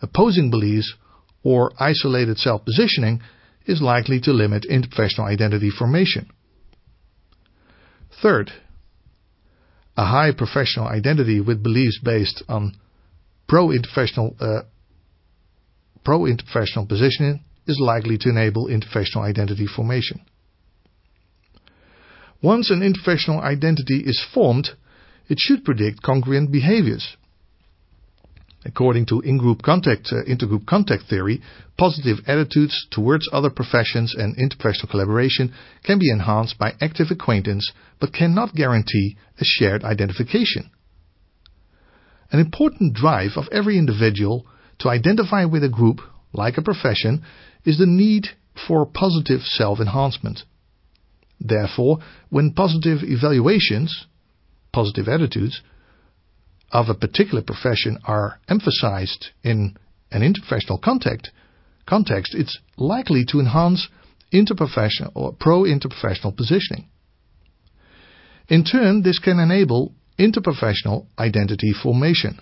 opposing 0.00 0.50
beliefs, 0.50 0.94
or 1.42 1.72
isolated 1.78 2.38
self-positioning 2.38 3.20
is 3.66 3.80
likely 3.80 4.20
to 4.20 4.32
limit 4.32 4.66
interprofessional 4.70 5.26
identity 5.26 5.70
formation. 5.70 6.28
Third, 8.22 8.50
a 9.96 10.06
high 10.06 10.32
professional 10.36 10.86
identity 10.86 11.40
with 11.40 11.62
beliefs 11.62 12.00
based 12.02 12.42
on 12.48 12.74
pro-interprofessional 13.48 14.34
uh, 14.40 14.62
pro-interprofessional 16.04 16.88
positioning 16.88 17.42
is 17.66 17.80
likely 17.80 18.16
to 18.18 18.28
enable 18.28 18.68
interprofessional 18.68 19.22
identity 19.22 19.66
formation. 19.66 20.20
Once 22.42 22.70
an 22.70 22.80
interprofessional 22.80 23.42
identity 23.42 24.02
is 24.04 24.24
formed, 24.32 24.68
it 25.28 25.38
should 25.40 25.64
predict 25.64 26.02
congruent 26.02 26.52
behaviors. 26.52 27.16
According 28.66 29.06
to 29.06 29.20
in-group 29.20 29.62
contact, 29.62 30.08
uh, 30.10 30.24
intergroup 30.28 30.66
contact 30.66 31.04
theory, 31.08 31.40
positive 31.78 32.18
attitudes 32.26 32.88
towards 32.90 33.28
other 33.32 33.48
professions 33.48 34.12
and 34.18 34.36
interprofessional 34.36 34.90
collaboration 34.90 35.54
can 35.84 36.00
be 36.00 36.10
enhanced 36.10 36.58
by 36.58 36.72
active 36.80 37.06
acquaintance, 37.12 37.72
but 38.00 38.12
cannot 38.12 38.56
guarantee 38.56 39.16
a 39.40 39.44
shared 39.44 39.84
identification. 39.84 40.68
An 42.32 42.40
important 42.40 42.92
drive 42.92 43.36
of 43.36 43.44
every 43.52 43.78
individual 43.78 44.46
to 44.80 44.88
identify 44.88 45.44
with 45.44 45.62
a 45.62 45.68
group, 45.68 46.00
like 46.32 46.58
a 46.58 46.62
profession, 46.62 47.22
is 47.64 47.78
the 47.78 47.86
need 47.86 48.26
for 48.66 48.84
positive 48.84 49.42
self-enhancement. 49.42 50.40
Therefore, 51.38 51.98
when 52.30 52.52
positive 52.52 52.98
evaluations, 53.04 54.06
positive 54.72 55.06
attitudes, 55.06 55.62
of 56.72 56.88
a 56.88 56.94
particular 56.94 57.42
profession 57.42 57.98
are 58.04 58.38
emphasized 58.48 59.28
in 59.42 59.76
an 60.10 60.22
interprofessional 60.22 60.80
context, 60.80 61.30
context, 61.86 62.34
it's 62.34 62.58
likely 62.76 63.24
to 63.28 63.40
enhance 63.40 63.88
interprofessional 64.32 65.12
or 65.14 65.32
pro-interprofessional 65.32 66.36
positioning. 66.36 66.88
In 68.48 68.64
turn, 68.64 69.02
this 69.02 69.18
can 69.18 69.38
enable 69.38 69.92
interprofessional 70.18 71.06
identity 71.18 71.72
formation. 71.72 72.38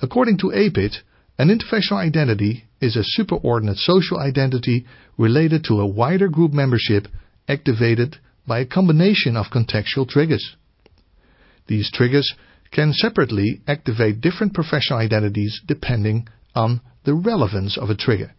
According 0.00 0.38
to 0.38 0.52
EPIT, 0.52 0.96
an 1.38 1.48
interprofessional 1.48 1.98
identity 1.98 2.64
is 2.80 2.96
a 2.96 3.20
superordinate 3.20 3.76
social 3.76 4.18
identity 4.18 4.84
related 5.16 5.64
to 5.64 5.80
a 5.80 5.86
wider 5.86 6.28
group 6.28 6.52
membership 6.52 7.06
activated 7.48 8.16
by 8.46 8.60
a 8.60 8.66
combination 8.66 9.36
of 9.36 9.46
contextual 9.46 10.08
triggers. 10.08 10.56
These 11.66 11.90
triggers 11.92 12.34
can 12.74 12.92
separately 12.92 13.62
activate 13.68 14.20
different 14.20 14.52
professional 14.52 14.98
identities 14.98 15.62
depending 15.64 16.26
on 16.54 16.80
the 17.04 17.14
relevance 17.14 17.78
of 17.78 17.88
a 17.88 17.94
trigger. 17.94 18.32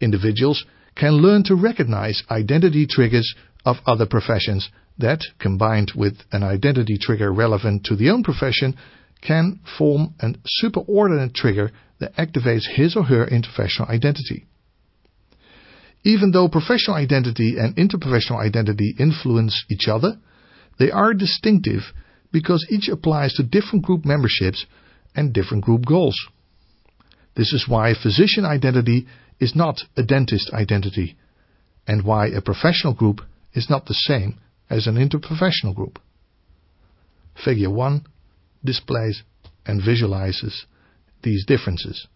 Individuals 0.00 0.64
can 0.94 1.14
learn 1.14 1.42
to 1.44 1.54
recognize 1.54 2.22
identity 2.30 2.86
triggers 2.88 3.34
of 3.64 3.76
other 3.84 4.06
professions 4.06 4.70
that, 4.98 5.20
combined 5.38 5.92
with 5.96 6.14
an 6.30 6.42
identity 6.42 6.96
trigger 7.00 7.32
relevant 7.32 7.84
to 7.84 7.96
the 7.96 8.10
own 8.10 8.22
profession, 8.22 8.76
can 9.20 9.58
form 9.76 10.14
a 10.20 10.32
superordinate 10.62 11.34
trigger 11.34 11.70
that 11.98 12.14
activates 12.16 12.66
his 12.74 12.96
or 12.96 13.02
her 13.04 13.26
interprofessional 13.26 13.88
identity. 13.88 14.46
Even 16.04 16.30
though 16.30 16.48
professional 16.48 16.96
identity 16.96 17.56
and 17.58 17.76
interprofessional 17.76 18.40
identity 18.40 18.94
influence 18.98 19.64
each 19.68 19.88
other, 19.88 20.18
they 20.78 20.90
are 20.90 21.12
distinctive 21.12 21.82
because 22.32 22.66
each 22.70 22.88
applies 22.88 23.34
to 23.34 23.42
different 23.42 23.84
group 23.84 24.04
memberships 24.04 24.66
and 25.14 25.32
different 25.32 25.64
group 25.64 25.84
goals. 25.86 26.16
This 27.36 27.52
is 27.52 27.66
why 27.68 27.90
a 27.90 27.94
physician 27.94 28.44
identity 28.44 29.06
is 29.38 29.56
not 29.56 29.80
a 29.96 30.02
dentist 30.02 30.50
identity, 30.52 31.16
and 31.86 32.04
why 32.04 32.26
a 32.26 32.42
professional 32.42 32.94
group 32.94 33.20
is 33.54 33.68
not 33.70 33.86
the 33.86 33.94
same 33.94 34.38
as 34.68 34.86
an 34.86 34.96
interprofessional 34.96 35.74
group. 35.74 35.98
Figure 37.44 37.70
1 37.70 38.04
displays 38.64 39.22
and 39.66 39.82
visualizes 39.84 40.66
these 41.22 41.44
differences. 41.46 42.06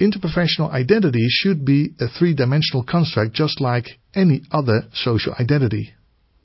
Interprofessional 0.00 0.70
identity 0.70 1.26
should 1.28 1.64
be 1.64 1.90
a 2.00 2.06
three-dimensional 2.08 2.84
construct 2.84 3.34
just 3.34 3.60
like 3.60 3.98
any 4.14 4.42
other 4.52 4.82
social 4.94 5.34
identity. 5.38 5.92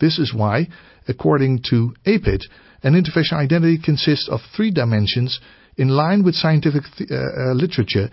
This 0.04 0.20
is 0.20 0.34
why, 0.34 0.68
according 1.08 1.62
to 1.70 1.96
EPIT, 2.06 2.44
an 2.84 2.92
interprofessional 2.94 3.38
identity 3.38 3.78
consists 3.82 4.28
of 4.28 4.42
three 4.54 4.70
dimensions 4.70 5.40
in 5.78 5.88
line 5.88 6.26
with 6.26 6.36
scientific 6.36 6.84
uh, 7.10 7.16
uh, 7.16 7.54
literature 7.54 8.10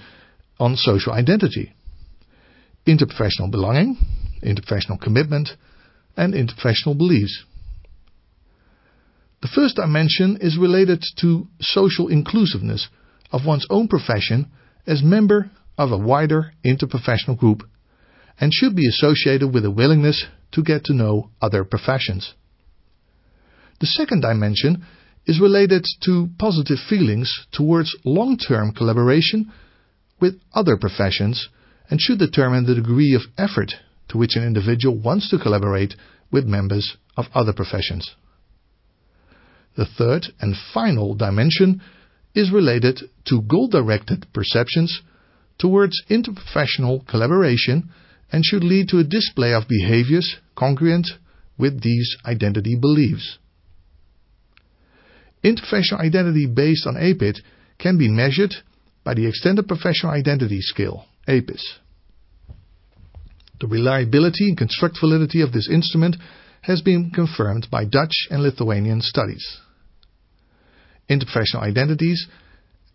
on 0.60 0.76
social 0.76 1.12
identity. 1.12 1.72
Interprofessional 2.86 3.50
belonging, 3.50 3.96
interprofessional 4.40 5.00
commitment, 5.00 5.48
and 6.16 6.32
interprofessional 6.32 6.96
beliefs. 6.96 7.44
The 9.42 9.48
first 9.52 9.74
dimension 9.74 10.38
is 10.40 10.56
related 10.56 11.04
to 11.22 11.48
social 11.58 12.06
inclusiveness 12.06 12.86
of 13.32 13.44
one's 13.44 13.66
own 13.68 13.88
profession 13.88 14.46
as 14.86 15.02
member 15.02 15.50
of 15.76 15.90
a 15.90 15.98
wider 15.98 16.52
interprofessional 16.64 17.36
group 17.36 17.64
and 18.40 18.52
should 18.52 18.74
be 18.74 18.88
associated 18.88 19.52
with 19.52 19.64
a 19.64 19.70
willingness 19.70 20.24
to 20.52 20.62
get 20.62 20.84
to 20.84 20.94
know 20.94 21.30
other 21.40 21.62
professions. 21.64 22.34
The 23.80 23.86
second 23.86 24.22
dimension 24.22 24.84
is 25.26 25.40
related 25.40 25.84
to 26.04 26.28
positive 26.38 26.78
feelings 26.88 27.46
towards 27.52 27.94
long-term 28.04 28.72
collaboration 28.72 29.52
with 30.20 30.40
other 30.54 30.76
professions 30.76 31.48
and 31.88 32.00
should 32.00 32.18
determine 32.18 32.66
the 32.66 32.74
degree 32.74 33.14
of 33.14 33.22
effort 33.38 33.72
to 34.08 34.18
which 34.18 34.36
an 34.36 34.44
individual 34.44 34.98
wants 34.98 35.30
to 35.30 35.38
collaborate 35.38 35.94
with 36.32 36.44
members 36.44 36.96
of 37.16 37.26
other 37.34 37.52
professions. 37.52 38.14
The 39.76 39.86
third 39.86 40.26
and 40.40 40.54
final 40.74 41.14
dimension 41.14 41.80
is 42.34 42.52
related 42.52 43.00
to 43.26 43.42
goal-directed 43.42 44.26
perceptions 44.32 45.02
towards 45.58 46.02
interprofessional 46.10 47.06
collaboration 47.06 47.90
and 48.32 48.44
should 48.44 48.64
lead 48.64 48.88
to 48.88 48.98
a 48.98 49.04
display 49.04 49.52
of 49.52 49.68
behaviors 49.68 50.36
congruent 50.54 51.08
with 51.58 51.82
these 51.82 52.16
identity 52.24 52.76
beliefs. 52.80 53.38
Interprofessional 55.44 56.00
identity 56.00 56.46
based 56.46 56.86
on 56.86 56.96
EPIT 56.96 57.38
can 57.78 57.98
be 57.98 58.08
measured 58.08 58.54
by 59.04 59.14
the 59.14 59.26
Extended 59.26 59.66
Professional 59.66 60.12
Identity 60.12 60.60
Scale, 60.60 61.06
EPIS. 61.26 61.78
The 63.60 63.66
reliability 63.66 64.48
and 64.48 64.56
construct 64.56 64.98
validity 65.00 65.42
of 65.42 65.52
this 65.52 65.68
instrument 65.70 66.16
has 66.62 66.82
been 66.82 67.10
confirmed 67.10 67.68
by 67.70 67.84
Dutch 67.84 68.28
and 68.30 68.42
Lithuanian 68.42 69.00
studies. 69.00 69.58
Interprofessional 71.08 71.62
identities 71.62 72.26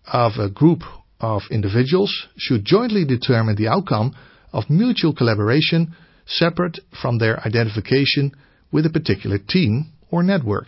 of 0.05 0.33
a 0.39 0.49
group 0.49 0.81
of 1.19 1.41
individuals 1.49 2.27
should 2.37 2.63
jointly 2.63 3.05
determine 3.05 3.55
the 3.55 3.67
outcome 3.67 4.15
of 4.55 4.69
mutual 4.69 5.13
collaboration 5.13 5.93
separate 6.25 6.79
from 6.99 7.19
their 7.19 7.39
identification 7.45 8.31
with 8.71 8.85
a 8.85 8.89
particular 8.89 9.37
team 9.37 9.91
or 10.09 10.23
network. 10.23 10.65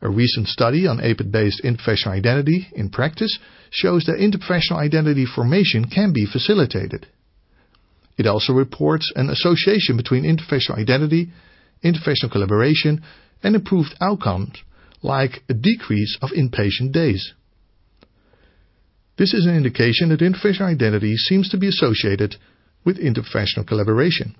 A 0.00 0.08
recent 0.10 0.48
study 0.48 0.86
on 0.86 1.00
EPIT-based 1.00 1.62
interprofessional 1.62 2.08
identity 2.08 2.66
in 2.74 2.90
practice 2.90 3.38
shows 3.70 4.04
that 4.04 4.18
interprofessional 4.18 4.78
identity 4.78 5.26
formation 5.26 5.84
can 5.84 6.12
be 6.12 6.26
facilitated. 6.26 7.06
It 8.16 8.26
also 8.26 8.52
reports 8.52 9.12
an 9.14 9.28
association 9.28 9.96
between 9.96 10.24
interprofessional 10.24 10.78
identity, 10.78 11.30
interprofessional 11.84 12.32
collaboration, 12.32 13.02
and 13.42 13.54
improved 13.54 13.94
outcomes 14.00 14.56
like 15.02 15.42
a 15.48 15.54
decrease 15.54 16.18
of 16.22 16.30
inpatient 16.30 16.92
days. 16.92 17.34
This 19.16 19.32
is 19.32 19.46
an 19.46 19.56
indication 19.56 20.08
that 20.08 20.20
interprofessional 20.20 20.72
identity 20.72 21.16
seems 21.16 21.48
to 21.50 21.58
be 21.58 21.68
associated 21.68 22.36
with 22.84 22.98
interprofessional 22.98 23.66
collaboration. 23.66 24.34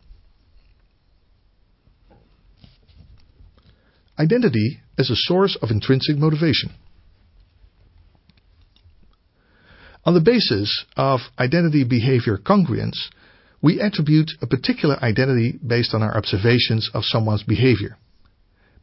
Identity 4.19 4.81
as 4.99 5.11
a 5.11 5.17
source 5.17 5.57
of 5.61 5.71
intrinsic 5.71 6.17
motivation. 6.17 6.73
On 10.05 10.15
the 10.15 10.21
basis 10.21 10.85
of 10.97 11.21
identity 11.39 11.85
behavior 11.85 12.37
congruence, 12.37 12.99
we 13.63 13.81
attribute 13.81 14.31
a 14.43 14.47
particular 14.47 15.03
identity 15.03 15.59
based 15.67 15.95
on 15.95 16.03
our 16.03 16.17
observations 16.17 16.91
of 16.93 17.05
someone's 17.05 17.43
behavior. 17.43 17.97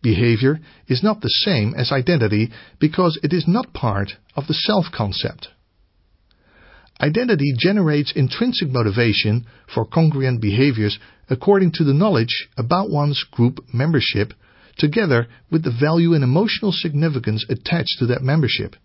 Behavior 0.01 0.59
is 0.87 1.03
not 1.03 1.21
the 1.21 1.29
same 1.29 1.75
as 1.75 1.91
identity 1.91 2.49
because 2.79 3.19
it 3.21 3.33
is 3.33 3.45
not 3.47 3.73
part 3.73 4.13
of 4.35 4.47
the 4.47 4.55
self-concept. 4.55 5.49
Identity 7.01 7.55
generates 7.57 8.13
intrinsic 8.15 8.69
motivation 8.69 9.47
for 9.73 9.85
congruent 9.85 10.39
behaviors 10.39 10.99
according 11.29 11.71
to 11.73 11.83
the 11.83 11.93
knowledge 11.93 12.47
about 12.57 12.91
one's 12.91 13.23
group 13.31 13.59
membership 13.73 14.33
together 14.77 15.27
with 15.49 15.63
the 15.63 15.75
value 15.77 16.13
and 16.13 16.23
emotional 16.23 16.71
significance 16.71 17.43
attached 17.49 17.97
to 17.99 18.05
that 18.05 18.21
membership. 18.21 18.75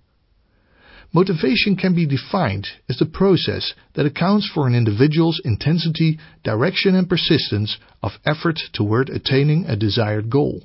Motivation 1.12 1.76
can 1.76 1.94
be 1.94 2.06
defined 2.06 2.66
as 2.88 2.96
the 2.98 3.06
process 3.06 3.74
that 3.94 4.06
accounts 4.06 4.50
for 4.52 4.66
an 4.66 4.74
individual's 4.74 5.40
intensity, 5.44 6.18
direction 6.42 6.94
and 6.94 7.08
persistence 7.08 7.76
of 8.02 8.12
effort 8.24 8.58
toward 8.72 9.08
attaining 9.08 9.66
a 9.66 9.76
desired 9.76 10.30
goal. 10.30 10.62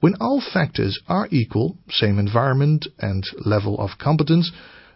When 0.00 0.14
all 0.20 0.40
factors 0.40 0.98
are 1.08 1.28
equal, 1.30 1.76
same 1.90 2.18
environment 2.18 2.86
and 3.00 3.24
level 3.44 3.78
of 3.78 3.98
competence, 3.98 4.50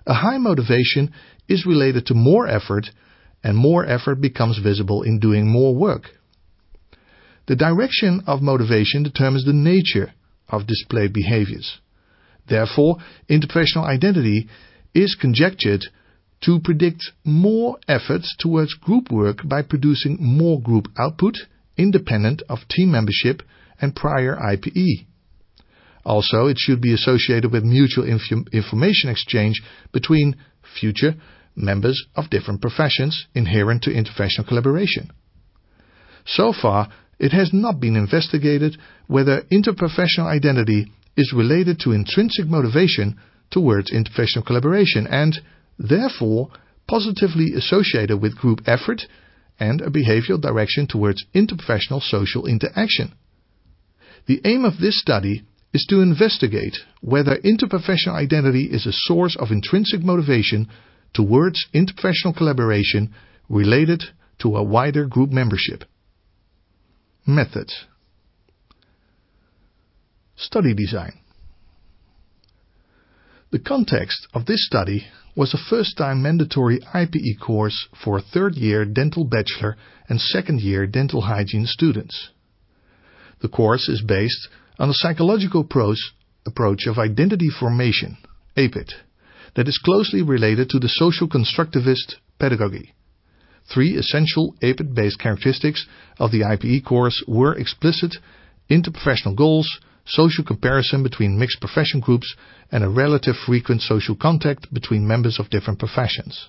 a 0.07 0.15
high 0.15 0.39
motivation 0.39 1.13
is 1.49 1.67
related 1.67 2.07
to 2.07 2.15
more 2.15 2.47
effort 2.47 2.91
and 3.43 3.57
more 3.57 3.85
effort 3.85 4.21
becomes 4.21 4.59
visible 4.59 5.03
in 5.03 5.19
doing 5.19 5.49
more 5.49 5.75
work. 5.75 6.05
The 7.47 7.57
direction 7.57 8.23
of 8.27 8.41
motivation 8.41 9.03
determines 9.03 9.45
the 9.45 9.53
nature 9.53 10.13
of 10.49 10.67
displayed 10.67 11.13
behaviors. 11.13 11.79
Therefore, 12.49 12.97
interpersonal 13.29 13.85
identity 13.85 14.49
is 14.95 15.17
conjectured 15.21 15.85
to 16.43 16.61
predict 16.61 17.11
more 17.25 17.79
efforts 17.89 18.35
towards 18.39 18.75
group 18.75 19.11
work 19.11 19.39
by 19.45 19.63
producing 19.63 20.19
more 20.21 20.61
group 20.61 20.89
output 20.99 21.35
independent 21.77 22.43
of 22.49 22.59
team 22.69 22.93
membership 22.93 23.43
and 23.81 23.97
prior 23.97 24.37
IPE. 24.37 25.07
Also, 26.05 26.47
it 26.47 26.59
should 26.59 26.81
be 26.81 26.93
associated 26.93 27.53
with 27.53 27.65
mutual 27.65 28.09
inf 28.09 28.23
information 28.53 29.11
exchange 29.11 29.63
between 29.93 30.37
future 30.81 31.15
members 31.55 32.05
of 32.17 32.31
different 32.31 32.61
professions 32.61 33.27
inherent 33.35 33.83
to 33.83 33.91
interprofessional 33.91 34.47
collaboration. 34.47 35.11
So 36.25 36.53
far, 36.53 36.89
it 37.19 37.33
has 37.33 37.53
not 37.53 37.81
been 37.81 37.97
investigated 37.97 38.77
whether 39.07 39.43
interprofessional 39.53 40.27
identity 40.27 40.91
is 41.17 41.33
related 41.37 41.79
to 41.81 41.93
intrinsic 41.93 42.47
motivation 42.47 43.19
towards 43.51 43.93
interprofessional 43.93 44.47
collaboration 44.47 45.07
and, 45.07 45.39
therefore, 45.79 46.49
positively 46.89 47.53
associated 47.55 48.21
with 48.21 48.37
group 48.37 48.61
effort 48.67 49.03
and 49.61 49.81
a 49.81 49.91
behavioral 49.91 50.41
direction 50.41 50.87
towards 50.87 51.25
interprofessional 51.35 52.01
social 52.01 52.47
interaction. 52.47 53.13
The 54.27 54.41
aim 54.45 54.65
of 54.65 54.79
this 54.81 55.01
study 55.01 55.45
is 55.73 55.87
to 55.89 56.01
investigate 56.01 56.77
whether 57.01 57.37
interprofessional 57.37 58.15
identity 58.15 58.65
is 58.71 58.87
a 58.87 58.93
source 58.93 59.37
of 59.39 59.51
intrinsic 59.51 60.03
motivation 60.03 60.69
towards 61.15 61.67
interprofessional 61.75 62.37
collaboration 62.37 63.13
related 63.49 64.03
to 64.39 64.57
a 64.57 64.63
wider 64.63 65.07
group 65.07 65.31
membership. 65.31 65.85
Methods 67.27 67.87
Study 70.37 70.75
design 70.75 71.13
The 73.51 73.61
context 73.61 74.27
of 74.35 74.47
this 74.47 74.67
study 74.67 75.07
was 75.37 75.55
a 75.55 75.71
first-time 75.71 76.21
mandatory 76.21 76.81
IPE 76.93 77.41
course 77.41 77.89
for 78.05 78.21
third-year 78.21 78.85
dental 78.85 79.25
bachelor 79.25 79.77
and 80.09 80.21
second-year 80.21 80.87
dental 80.87 81.23
hygiene 81.23 81.65
students. 81.67 82.31
The 83.41 83.49
course 83.49 83.89
is 83.89 84.03
based 84.03 84.49
on 84.79 84.89
a 84.89 84.95
psychological 84.95 85.67
approach 86.47 86.87
of 86.87 86.99
identity 86.99 87.49
formation, 87.49 88.17
EPIT, 88.57 88.93
that 89.55 89.69
is 89.69 89.81
closely 89.85 90.23
related 90.23 90.69
to 90.71 90.79
the 90.79 90.89
social 90.89 91.29
constructivist 91.29 92.17
pedagogy. 92.39 92.95
Three 93.73 93.97
essential 93.97 94.55
EPIT-based 94.63 95.19
characteristics 95.19 95.87
of 96.19 96.33
the 96.33 96.41
IPE 96.41 96.85
course 96.85 97.23
were 97.29 97.55
explicit 97.55 98.17
interprofessional 98.71 99.37
goals, 99.37 99.69
social 100.07 100.45
comparison 100.45 101.03
between 101.03 101.39
mixed 101.39 101.61
profession 101.61 102.01
groups, 102.01 102.35
and 102.71 102.83
a 102.83 102.89
relative 102.89 103.37
frequent 103.47 103.83
social 103.83 104.17
contact 104.17 104.73
between 104.73 105.07
members 105.07 105.39
of 105.39 105.51
different 105.51 105.79
professions. 105.79 106.49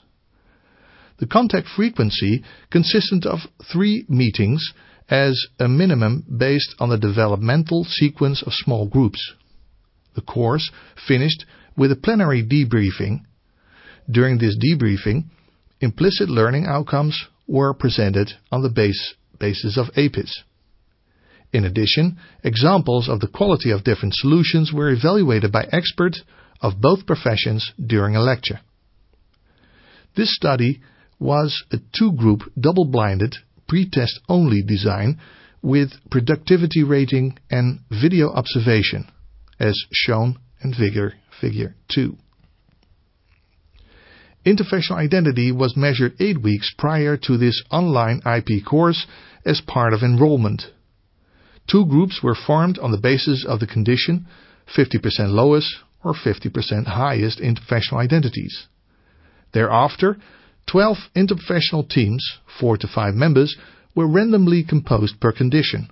The 1.20 1.28
contact 1.28 1.68
frequency 1.76 2.44
consisted 2.72 3.26
of 3.26 3.40
three 3.72 4.06
meetings 4.10 4.74
as 5.14 5.46
a 5.60 5.68
minimum 5.68 6.26
based 6.40 6.74
on 6.80 6.90
the 6.90 6.98
developmental 6.98 7.84
sequence 7.84 8.42
of 8.42 8.52
small 8.52 8.88
groups. 8.88 9.34
The 10.16 10.22
course 10.22 10.72
finished 11.08 11.46
with 11.78 11.92
a 11.92 11.96
plenary 11.96 12.44
debriefing. 12.44 13.20
During 14.10 14.40
this 14.40 14.58
debriefing, 14.58 15.26
implicit 15.80 16.30
learning 16.30 16.66
outcomes 16.66 17.28
were 17.48 17.76
presented 17.76 18.32
on 18.52 18.64
the 18.64 18.72
base, 18.72 19.14
basis 19.40 19.78
of 19.78 19.92
EPIS. 19.96 20.42
In 21.52 21.64
addition, 21.64 22.18
examples 22.44 23.08
of 23.08 23.20
the 23.20 23.28
quality 23.28 23.70
of 23.70 23.84
different 23.84 24.16
solutions 24.16 24.74
were 24.74 24.90
evaluated 24.90 25.52
by 25.52 25.68
experts 25.72 26.24
of 26.60 26.82
both 26.82 27.06
professions 27.06 27.72
during 27.86 28.16
a 28.16 28.22
lecture. 28.22 28.62
This 30.16 30.36
study 30.36 30.82
was 31.20 31.64
a 31.72 31.78
two-group 31.96 32.52
double-blinded 32.60 33.36
pre-test 33.74 34.20
only 34.30 34.62
design 34.62 35.20
with 35.64 35.90
productivity 36.12 36.84
rating 36.84 37.36
and 37.50 37.80
video 37.90 38.30
observation, 38.30 39.04
as 39.60 39.76
shown 39.92 40.38
in 40.64 40.72
figure, 40.72 41.14
figure 41.42 41.74
2. 41.96 42.16
Interprofessional 44.46 44.98
identity 44.98 45.52
was 45.52 45.76
measured 45.76 46.14
eight 46.20 46.40
weeks 46.40 46.72
prior 46.78 47.18
to 47.18 47.36
this 47.36 47.64
online 47.72 48.22
IP 48.28 48.64
course 48.64 49.08
as 49.44 49.60
part 49.66 49.92
of 49.92 50.04
enrollment. 50.04 50.62
Two 51.68 51.88
groups 51.88 52.20
were 52.22 52.36
formed 52.36 52.78
on 52.78 52.92
the 52.92 53.02
basis 53.02 53.44
of 53.44 53.60
the 53.60 53.66
condition 53.66 54.28
50% 54.78 55.02
lowest 55.30 55.78
or 56.04 56.14
50% 56.14 56.86
highest 56.86 57.40
interprofessional 57.40 57.98
identities. 57.98 58.68
Thereafter, 59.52 60.18
12 60.68 60.98
interprofessional 61.16 61.88
teams, 61.88 62.40
4 62.60 62.78
to 62.78 62.88
5 62.88 63.14
members, 63.14 63.56
were 63.96 64.08
randomly 64.08 64.64
composed 64.64 65.20
per 65.20 65.32
condition. 65.32 65.90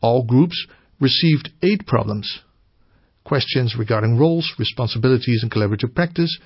All 0.00 0.24
groups 0.24 0.66
received 1.00 1.50
8 1.62 1.86
problems. 1.86 2.40
Questions 3.24 3.76
regarding 3.78 4.18
roles, 4.18 4.52
responsibilities 4.58 5.42
and 5.42 5.52
collaborative 5.52 5.94
practice 5.94 6.38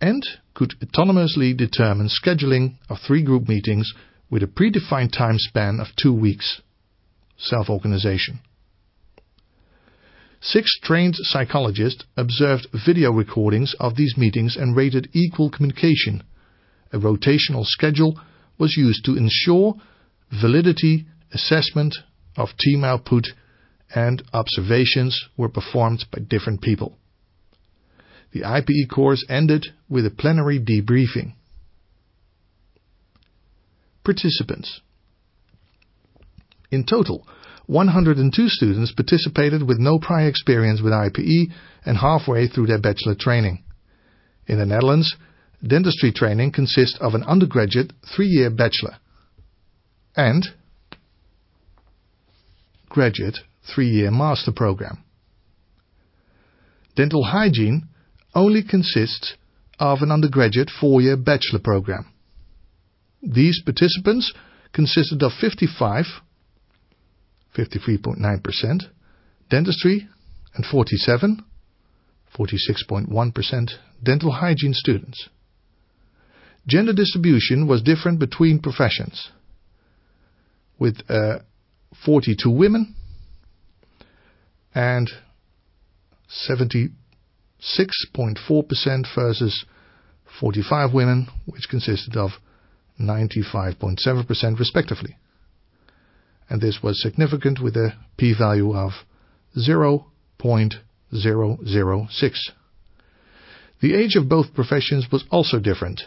and 0.00 0.26
could 0.54 0.74
autonomously 0.80 1.56
determine 1.56 2.08
scheduling 2.08 2.76
of 2.88 2.98
three 3.06 3.22
group 3.22 3.48
meetings 3.48 3.92
with 4.30 4.42
a 4.42 4.46
predefined 4.46 5.16
time 5.16 5.36
span 5.38 5.78
of 5.80 5.88
two 6.00 6.14
weeks. 6.14 6.60
Self-organization. 7.38 8.40
Six 10.40 10.78
trained 10.82 11.16
psychologists 11.16 12.04
observed 12.16 12.66
video 12.86 13.12
recordings 13.12 13.74
of 13.78 13.96
these 13.96 14.16
meetings 14.16 14.56
and 14.56 14.74
rated 14.74 15.10
equal 15.12 15.50
communication. 15.50 16.22
A 16.92 16.98
rotational 16.98 17.64
schedule 17.66 18.18
was 18.58 18.76
used 18.76 19.04
to 19.04 19.16
ensure 19.16 19.74
validity 20.30 21.06
assessment 21.32 21.94
of 22.36 22.56
team 22.58 22.84
output 22.84 23.26
and 23.94 24.22
observations 24.32 25.28
were 25.36 25.48
performed 25.48 26.04
by 26.10 26.20
different 26.20 26.62
people. 26.62 26.96
The 28.32 28.42
IPE 28.42 28.88
course 28.88 29.24
ended 29.28 29.66
with 29.88 30.06
a 30.06 30.10
plenary 30.10 30.58
debriefing. 30.58 31.34
Participants 34.04 34.80
In 36.70 36.84
total, 36.84 37.26
102 37.70 38.48
students 38.48 38.92
participated 38.92 39.62
with 39.62 39.78
no 39.78 40.00
prior 40.00 40.26
experience 40.26 40.82
with 40.82 40.92
IPE 40.92 41.52
and 41.84 41.96
halfway 41.96 42.48
through 42.48 42.66
their 42.66 42.80
bachelor 42.80 43.14
training. 43.14 43.62
In 44.48 44.58
the 44.58 44.66
Netherlands, 44.66 45.14
dentistry 45.64 46.10
training 46.10 46.50
consists 46.50 46.98
of 47.00 47.14
an 47.14 47.22
undergraduate 47.22 47.92
three-year 48.16 48.50
bachelor 48.50 48.96
and 50.16 50.48
graduate 52.88 53.38
three-year 53.72 54.10
master 54.10 54.50
program. 54.50 55.04
Dental 56.96 57.22
hygiene 57.22 57.88
only 58.34 58.64
consists 58.68 59.36
of 59.78 60.02
an 60.02 60.10
undergraduate 60.10 60.70
four-year 60.80 61.16
bachelor 61.16 61.60
program. 61.62 62.12
These 63.22 63.62
participants 63.64 64.32
consisted 64.72 65.22
of 65.22 65.30
55 65.40 66.06
53.9%, 67.56 68.82
dentistry, 69.48 70.08
and 70.54 70.64
47, 70.64 71.44
46.1% 72.36 73.70
dental 74.02 74.32
hygiene 74.32 74.72
students. 74.72 75.28
Gender 76.66 76.92
distribution 76.92 77.66
was 77.66 77.82
different 77.82 78.18
between 78.18 78.60
professions, 78.60 79.30
with 80.78 80.98
uh, 81.08 81.38
42 82.04 82.50
women 82.50 82.94
and 84.74 85.10
76.4% 86.48 89.06
versus 89.14 89.64
45 90.38 90.94
women, 90.94 91.26
which 91.46 91.68
consisted 91.68 92.16
of 92.16 92.30
95.7% 93.00 94.58
respectively 94.58 95.16
and 96.50 96.60
this 96.60 96.80
was 96.82 97.00
significant 97.00 97.62
with 97.62 97.76
a 97.76 97.94
p-value 98.18 98.76
of 98.76 98.90
0.006. 99.56 100.10
The 103.80 103.94
age 103.94 104.16
of 104.16 104.28
both 104.28 104.52
professions 104.52 105.06
was 105.10 105.24
also 105.30 105.58
different, 105.60 106.02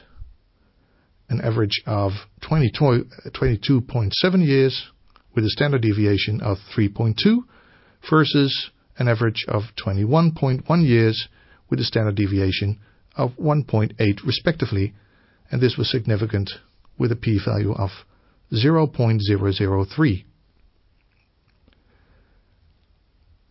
an 1.29 1.41
average 1.41 1.81
of 1.87 2.11
22.7 2.43 4.45
years 4.45 4.91
with 5.33 5.45
a 5.45 5.49
standard 5.49 5.81
deviation 5.81 6.41
of 6.41 6.59
3.2 6.77 7.37
versus 8.09 8.69
an 8.97 9.07
average 9.07 9.45
of 9.47 9.63
21.1 9.83 10.85
years 10.85 11.29
with 11.69 11.79
a 11.79 11.83
standard 11.83 12.15
deviation 12.15 12.79
of 13.15 13.31
1.8 13.37 14.25
respectively, 14.25 14.93
and 15.49 15.61
this 15.61 15.77
was 15.77 15.89
significant 15.89 16.51
with 16.97 17.11
a 17.11 17.15
p-value 17.15 17.73
of 17.73 17.89
0.003. 18.51 20.25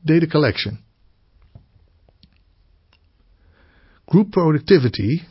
Data 0.04 0.26
collection. 0.26 0.82
Group 4.06 4.32
productivity 4.32 5.22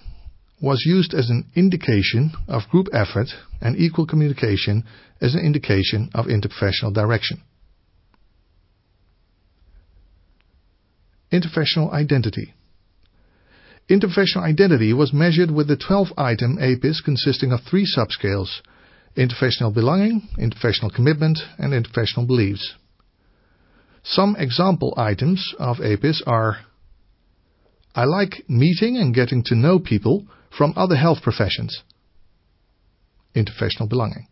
was 0.61 0.83
used 0.85 1.13
as 1.13 1.29
an 1.29 1.45
indication 1.55 2.31
of 2.47 2.69
group 2.69 2.87
effort 2.93 3.27
and 3.59 3.75
equal 3.77 4.07
communication 4.07 4.83
as 5.19 5.35
an 5.35 5.45
indication 5.45 6.09
of 6.13 6.25
interprofessional 6.25 6.93
direction. 6.93 7.41
Interprofessional 11.31 11.91
identity. 11.91 12.53
Interprofessional 13.89 14.43
identity 14.43 14.93
was 14.93 15.11
measured 15.11 15.51
with 15.51 15.67
the 15.67 15.77
12-item 15.77 16.57
EPIS 16.59 17.01
consisting 17.03 17.51
of 17.51 17.59
three 17.69 17.85
subscales, 17.85 18.61
interprofessional 19.17 19.73
belonging, 19.73 20.21
interprofessional 20.37 20.93
commitment, 20.93 21.39
and 21.57 21.73
interprofessional 21.73 22.25
beliefs. 22.25 22.75
Some 24.03 24.35
example 24.37 24.93
items 24.97 25.53
of 25.59 25.79
EPIS 25.79 26.23
are 26.25 26.57
I 27.93 28.05
like 28.05 28.43
meeting 28.47 28.97
and 28.97 29.13
getting 29.13 29.43
to 29.45 29.55
know 29.55 29.79
people 29.79 30.25
from 30.57 30.73
other 30.75 30.95
health 30.95 31.21
professions. 31.21 31.83
Interprofessional 33.35 33.89
belonging. 33.89 34.27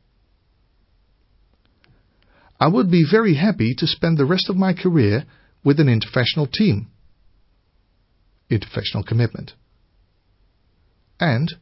I 2.59 2.67
would 2.67 2.91
be 2.91 3.05
very 3.09 3.35
happy 3.35 3.73
to 3.77 3.87
spend 3.87 4.17
the 4.17 4.25
rest 4.25 4.49
of 4.49 4.57
my 4.57 4.73
career 4.73 5.25
with 5.63 5.79
an 5.79 5.87
interprofessional 5.87 6.51
team. 6.51 6.87
Interprofessional 8.51 9.05
commitment. 9.05 9.53
And 11.19 11.53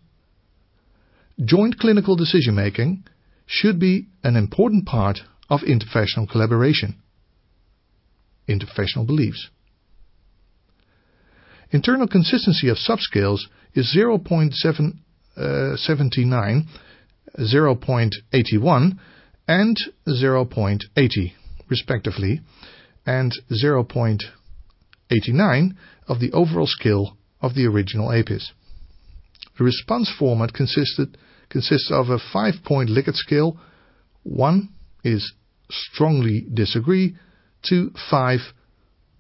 joint 1.44 1.78
clinical 1.80 2.16
decision 2.16 2.56
making 2.56 3.06
should 3.46 3.80
be 3.80 4.08
an 4.24 4.36
important 4.36 4.86
part 4.86 5.20
of 5.50 5.62
interprofessional 5.62 6.30
collaboration. 6.30 7.02
Interprofessional 8.48 9.06
beliefs. 9.06 9.50
Internal 11.72 12.08
consistency 12.08 12.70
of 12.70 12.78
subscales 12.78 13.42
is 13.74 13.94
0.79, 13.96 14.94
uh, 15.36 15.76
0.81 17.40 18.98
and 19.48 19.78
0.80 20.08 21.34
respectively, 21.70 22.42
and 23.06 23.34
0.89 23.52 25.72
of 26.08 26.20
the 26.20 26.32
overall 26.32 26.68
scale 26.68 27.18
of 27.42 27.54
the 27.56 27.66
original 27.66 28.12
EPIS. 28.12 28.52
The 29.58 29.64
response 29.64 30.12
format 30.18 30.54
consisted, 30.54 31.18
consists 31.50 31.92
of 31.92 32.10
a 32.10 32.20
five-point 32.34 32.90
Likert 32.90 33.16
scale. 33.16 33.58
One 34.24 34.70
is 35.04 35.34
strongly 35.70 36.46
disagree, 36.54 37.16
to 37.70 37.92
five 38.10 38.40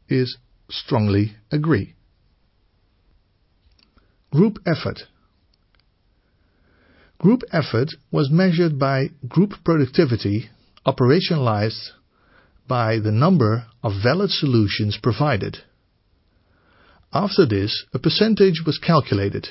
is 0.09 0.37
strongly 0.69 1.35
agree. 1.51 1.95
Group 4.31 4.57
effort. 4.65 5.03
Group 7.19 7.41
effort 7.51 7.89
was 8.11 8.29
measured 8.29 8.77
by 8.77 9.09
group 9.27 9.53
productivity 9.63 10.49
operationalized 10.85 11.89
by 12.67 12.99
the 12.99 13.11
number 13.11 13.65
of 13.81 13.93
valid 14.03 14.29
solutions 14.29 14.97
provided. 15.01 15.57
After 17.13 17.45
this, 17.45 17.85
a 17.93 17.99
percentage 17.99 18.63
was 18.65 18.77
calculated. 18.77 19.47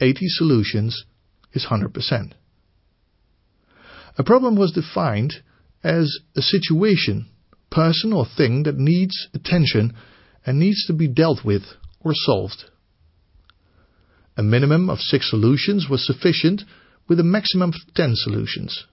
80 0.00 0.26
solutions 0.28 1.04
is 1.52 1.66
100%. 1.70 2.32
A 4.18 4.24
problem 4.24 4.56
was 4.56 4.72
defined 4.72 5.34
as 5.84 6.18
a 6.36 6.42
situation, 6.42 7.30
person 7.70 8.12
or 8.12 8.24
thing 8.24 8.62
that 8.64 8.76
needs 8.76 9.28
attention 9.34 9.94
and 10.44 10.58
needs 10.58 10.86
to 10.86 10.92
be 10.92 11.08
dealt 11.08 11.44
with 11.44 11.62
or 12.00 12.12
solved. 12.14 12.64
A 14.36 14.42
minimum 14.42 14.88
of 14.88 15.00
six 15.00 15.30
solutions 15.30 15.88
was 15.90 16.06
sufficient 16.06 16.62
with 17.08 17.18
a 17.18 17.24
maximum 17.24 17.70
of 17.70 17.94
10 17.94 18.12
solutions. 18.14 18.84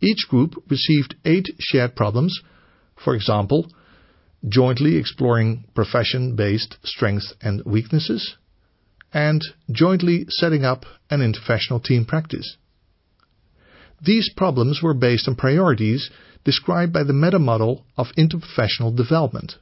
Each 0.00 0.26
group 0.28 0.54
received 0.70 1.16
eight 1.24 1.48
shared 1.58 1.96
problems, 1.96 2.40
for 3.02 3.14
example, 3.14 3.70
jointly 4.48 4.96
exploring 4.96 5.64
profession-based 5.74 6.76
strengths 6.84 7.34
and 7.42 7.62
weaknesses, 7.66 8.36
and 9.12 9.42
jointly 9.70 10.26
setting 10.28 10.64
up 10.64 10.84
an 11.10 11.20
interprofessional 11.20 11.82
team 11.82 12.04
practice. 12.04 12.56
These 14.02 14.30
problems 14.34 14.80
were 14.82 14.94
based 14.94 15.28
on 15.28 15.34
priorities 15.34 16.10
described 16.44 16.92
by 16.92 17.04
the 17.04 17.12
meta-model 17.12 17.84
of 17.96 18.06
interprofessional 18.16 18.96
development. 18.96 19.54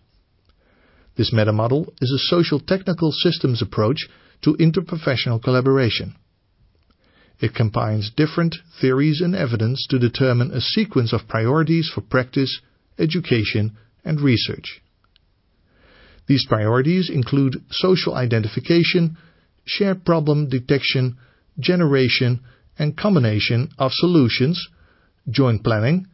This 1.16 1.32
meta-model 1.32 1.92
is 2.00 2.12
a 2.12 2.26
social 2.36 2.60
technical 2.60 3.10
systems 3.10 3.60
approach 3.60 4.08
to 4.42 4.56
interprofessional 4.56 5.42
collaboration. 5.42 6.14
It 7.40 7.54
combines 7.54 8.12
different 8.16 8.56
theories 8.80 9.20
and 9.20 9.34
evidence 9.34 9.86
to 9.90 9.98
determine 9.98 10.52
a 10.52 10.60
sequence 10.60 11.12
of 11.12 11.28
priorities 11.28 11.90
for 11.92 12.00
practice, 12.00 12.60
education, 12.98 13.76
and 14.04 14.20
research. 14.20 14.80
These 16.26 16.46
priorities 16.46 17.10
include 17.12 17.62
social 17.70 18.14
identification, 18.14 19.16
shared 19.64 20.04
problem 20.04 20.48
detection, 20.48 21.16
generation, 21.58 22.40
and 22.78 22.96
combination 22.96 23.70
of 23.78 23.92
solutions, 23.94 24.68
joint 25.28 25.64
planning, 25.64 26.06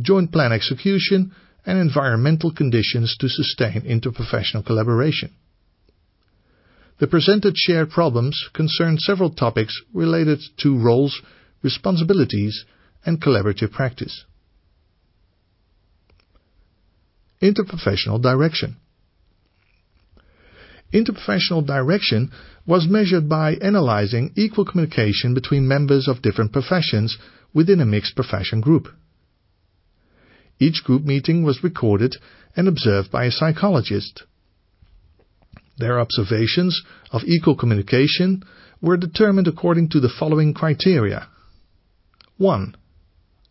joint 0.00 0.32
plan 0.32 0.52
execution, 0.52 1.32
and 1.64 1.78
environmental 1.78 2.52
conditions 2.52 3.16
to 3.20 3.28
sustain 3.28 3.82
interprofessional 3.82 4.64
collaboration. 4.64 5.30
The 6.98 7.06
presented 7.06 7.56
shared 7.56 7.90
problems 7.90 8.48
concern 8.52 8.98
several 8.98 9.30
topics 9.30 9.80
related 9.92 10.40
to 10.58 10.78
roles, 10.78 11.20
responsibilities, 11.62 12.64
and 13.04 13.20
collaborative 13.20 13.72
practice. 13.72 14.24
Interprofessional 17.40 18.22
direction. 18.22 18.76
Interprofessional 20.92 21.66
direction 21.66 22.30
was 22.66 22.86
measured 22.88 23.28
by 23.28 23.54
analyzing 23.54 24.32
equal 24.36 24.64
communication 24.64 25.34
between 25.34 25.66
members 25.66 26.06
of 26.06 26.22
different 26.22 26.52
professions 26.52 27.18
within 27.52 27.80
a 27.80 27.86
mixed 27.86 28.14
profession 28.14 28.60
group. 28.60 28.88
Each 30.58 30.82
group 30.84 31.04
meeting 31.04 31.42
was 31.42 31.64
recorded 31.64 32.16
and 32.56 32.68
observed 32.68 33.10
by 33.10 33.24
a 33.24 33.30
psychologist. 33.30 34.24
Their 35.78 35.98
observations 35.98 36.82
of 37.10 37.22
equal 37.24 37.56
communication 37.56 38.42
were 38.80 38.96
determined 38.96 39.48
according 39.48 39.88
to 39.90 40.00
the 40.00 40.12
following 40.18 40.52
criteria. 40.52 41.28
1. 42.36 42.76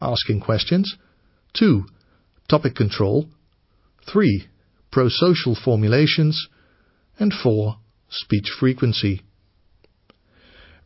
Asking 0.01 0.41
questions. 0.41 0.95
2. 1.57 1.85
Topic 2.49 2.75
control. 2.75 3.27
3. 4.11 4.47
Prosocial 4.91 5.61
formulations. 5.61 6.47
And 7.17 7.33
4. 7.33 7.77
Speech 8.09 8.51
frequency. 8.59 9.21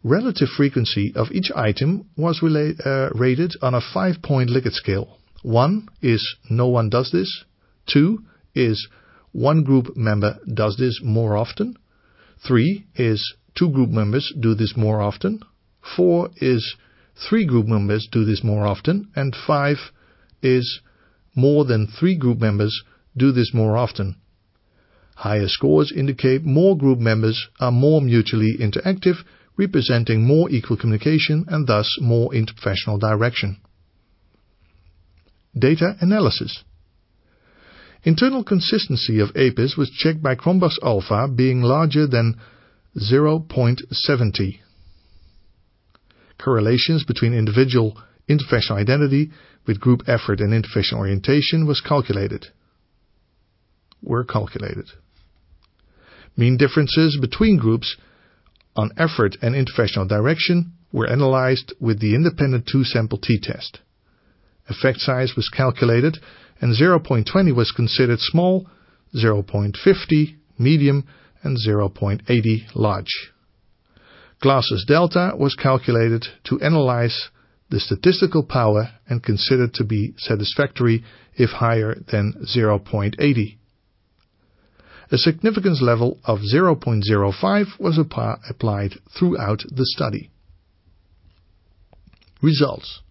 Relative 0.04 0.48
frequency 0.56 1.12
of 1.16 1.32
each 1.32 1.52
item 1.56 2.08
was 2.16 2.44
uh, 2.44 3.10
rated 3.16 3.54
on 3.64 3.74
a 3.74 3.82
five-point 3.82 4.52
Likert 4.52 4.74
scale. 4.74 5.18
1 5.46 5.88
is 6.02 6.38
no 6.50 6.68
one 6.68 6.90
does 6.90 7.12
this. 7.12 7.46
2 7.94 8.18
is 8.56 8.88
one 9.32 9.64
group 9.64 9.96
member 9.96 10.40
does 10.52 10.76
this 10.78 11.02
more 11.04 11.38
often. 11.38 11.78
Three 12.48 12.88
is 12.96 13.36
two 13.54 13.70
group 13.70 13.92
members 13.92 14.34
do 14.40 14.56
this 14.56 14.76
more 14.76 15.02
often. 15.02 15.42
Four 15.96 16.32
is 16.38 16.76
three 17.30 17.46
group 17.46 17.68
members 17.68 18.08
do 18.12 18.26
this 18.26 18.44
more 18.44 18.66
often. 18.66 19.12
And 19.16 19.36
five 19.36 19.78
is 20.42 20.82
more 21.36 21.64
than 21.64 21.86
three 21.88 22.16
group 22.16 22.40
members 22.40 22.82
do 23.16 23.32
this 23.32 23.54
more 23.54 23.78
often. 23.78 24.16
Higher 25.14 25.48
scores 25.48 25.94
indicate 25.96 26.44
more 26.44 26.76
group 26.76 26.98
members 26.98 27.50
are 27.60 27.72
more 27.72 28.02
mutually 28.02 28.58
interactive, 28.60 29.18
representing 29.58 30.26
more 30.26 30.50
equal 30.50 30.78
communication 30.78 31.46
and 31.48 31.68
thus 31.68 31.98
more 32.02 32.32
interprofessional 32.32 33.00
direction. 33.00 33.58
Data 35.58 35.96
analysis. 36.02 36.64
Internal 38.04 38.44
consistency 38.44 39.20
of 39.20 39.36
EPIS 39.36 39.76
was 39.78 39.90
checked 39.90 40.22
by 40.22 40.36
Cronbach's 40.36 40.80
alpha 40.84 41.28
being 41.28 41.62
larger 41.62 42.06
than 42.06 42.36
0.70. 42.98 44.60
Correlations 46.38 47.04
between 47.04 47.34
individual 47.34 47.98
interprofessional 48.30 48.78
identity 48.78 49.32
with 49.66 49.80
group 49.80 50.02
effort 50.08 50.40
and 50.40 50.52
interprofessional 50.54 51.00
orientation 51.00 51.66
was 51.66 51.82
calculated. 51.82 52.48
Were 54.04 54.24
calculated. 54.24 54.86
Mean 56.38 56.58
differences 56.58 57.18
between 57.20 57.58
groups 57.58 57.96
on 58.76 58.92
effort 58.98 59.38
and 59.42 59.56
interprofessional 59.56 60.08
direction 60.08 60.74
were 60.92 61.10
analyzed 61.10 61.74
with 61.80 62.00
the 62.00 62.14
independent 62.14 62.68
two-sample 62.72 63.18
t-test. 63.18 63.80
Effect 64.68 65.00
size 65.00 65.36
was 65.36 65.50
calculated 65.50 66.18
and 66.62 66.76
0.20 66.76 67.54
was 67.54 67.72
considered 67.72 68.20
small, 68.20 68.68
0.50 69.14 70.36
medium, 70.58 71.06
and 71.44 71.58
0.80 71.58 72.76
large. 72.76 73.32
Glass's 74.42 74.86
delta 74.88 75.34
was 75.38 75.56
calculated 75.56 76.26
to 76.46 76.60
analyze 76.62 77.30
the 77.70 77.80
statistical 77.80 78.44
power 78.44 78.90
and 79.08 79.24
considered 79.24 79.74
to 79.74 79.84
be 79.84 80.14
satisfactory 80.18 81.04
if 81.36 81.50
higher 81.50 81.96
than 82.12 82.34
0.80. 82.56 83.58
A 85.12 85.18
significance 85.18 85.82
level 85.82 86.20
of 86.26 86.40
0.05 86.40 87.80
was 87.80 87.98
applied 87.98 88.94
throughout 89.18 89.64
the 89.72 89.86
study. 89.86 90.32
Results 92.42 93.02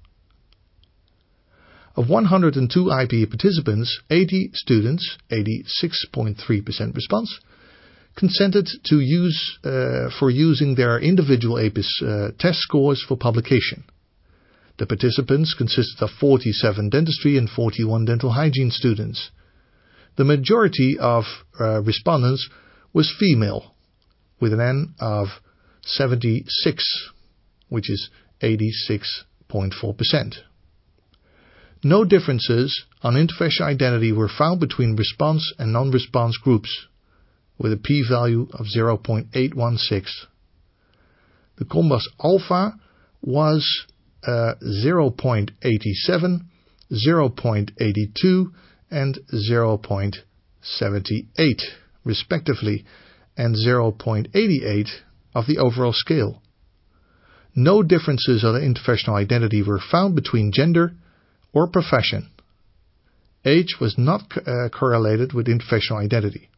Of 1.97 2.09
102 2.09 2.91
IPE 2.91 3.31
participants, 3.31 4.01
80 4.11 4.51
students, 4.55 5.17
86.3% 5.31 6.95
response, 6.95 7.39
consented 8.17 8.69
to 8.87 9.01
use 9.01 9.59
uh, 9.65 10.11
for 10.19 10.29
using 10.31 10.75
their 10.75 10.99
individual 10.99 11.59
EPIS 11.59 12.03
uh, 12.03 12.29
test 12.39 12.59
scores 12.61 13.05
for 13.07 13.17
publication. 13.17 13.85
The 14.79 14.87
participants 14.87 15.55
consisted 15.57 16.03
of 16.03 16.11
47 16.19 16.91
dentistry 16.91 17.39
and 17.39 17.49
41 17.49 18.07
dental 18.07 18.33
hygiene 18.33 18.73
students. 18.73 19.31
The 20.17 20.25
majority 20.25 20.97
of 20.99 21.25
uh, 21.61 21.81
respondents 21.83 22.49
was 22.93 23.15
female, 23.19 23.75
with 24.41 24.53
an 24.53 24.61
N 24.61 24.95
of 24.99 25.29
76, 25.83 27.11
which 27.69 27.89
is 27.89 28.11
86.4%. 28.43 30.35
No 31.87 32.03
differences 32.03 32.87
on 33.03 33.13
interfacial 33.13 33.61
identity 33.61 34.11
were 34.11 34.27
found 34.27 34.59
between 34.59 34.97
response 34.97 35.53
and 35.59 35.71
non-response 35.71 36.39
groups, 36.39 36.87
with 37.59 37.75
a 37.75 37.77
p-value 37.77 38.49
of 38.55 38.65
0.816. 38.75 40.09
The 41.57 41.67
Cronbach's 41.67 42.09
alpha 42.23 42.79
was 43.21 43.85
uh, 44.27 44.55
0.87, 44.63 46.41
0.82, 46.91 48.53
and 48.91 49.19
0.78 49.31 51.63
respectively, 52.03 52.87
and 53.37 53.55
0.88 53.55 54.89
of 55.35 55.47
the 55.47 55.59
overall 55.59 55.93
scale. 55.93 56.41
No 57.55 57.83
differences 57.83 58.43
on 58.43 58.55
interprofessional 58.55 59.21
identity 59.21 59.63
were 59.63 59.79
found 59.79 60.15
between 60.15 60.51
gender 60.51 60.95
or 61.55 61.69
profession. 61.69 62.31
Age 63.45 63.77
was 63.81 63.97
not 63.97 64.23
uh, 64.37 64.69
correlated 64.71 65.33
with 65.33 65.47
interprofessional 65.47 66.03
identity. 66.03 66.49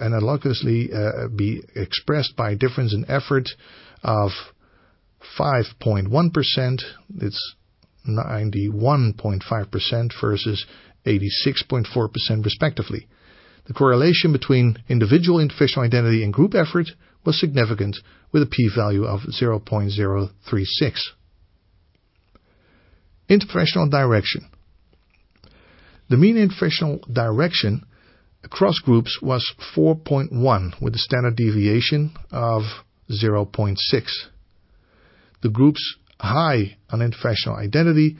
analogously 0.00 0.94
uh, 0.94 1.28
be 1.34 1.62
expressed 1.74 2.36
by 2.36 2.50
a 2.50 2.56
difference 2.56 2.92
in 2.92 3.06
effort 3.08 3.48
of 4.02 4.30
5.1%. 5.38 6.82
It's 7.20 7.54
91.5% 8.08 10.12
versus 10.20 10.66
86.4% 11.06 12.44
respectively. 12.44 13.06
The 13.66 13.72
correlation 13.72 14.32
between 14.32 14.76
individual 14.88 15.38
interprofessional 15.38 15.84
identity 15.84 16.22
and 16.22 16.32
group 16.32 16.54
effort 16.54 16.90
was 17.24 17.40
significant 17.40 17.96
with 18.30 18.42
a 18.42 18.46
p-value 18.46 19.04
of 19.04 19.20
0.036. 19.20 21.00
Interprofessional 23.30 23.90
direction. 23.90 24.50
The 26.10 26.18
mean 26.18 26.36
interprofessional 26.36 27.10
direction 27.12 27.86
across 28.42 28.78
groups 28.80 29.20
was 29.22 29.50
4.1 29.74 30.82
with 30.82 30.94
a 30.94 30.98
standard 30.98 31.36
deviation 31.36 32.12
of 32.30 32.64
0.6. 33.10 33.78
The 35.44 35.50
groups 35.50 35.96
high 36.18 36.78
on 36.88 37.00
interprofessional 37.00 37.58
identity 37.58 38.16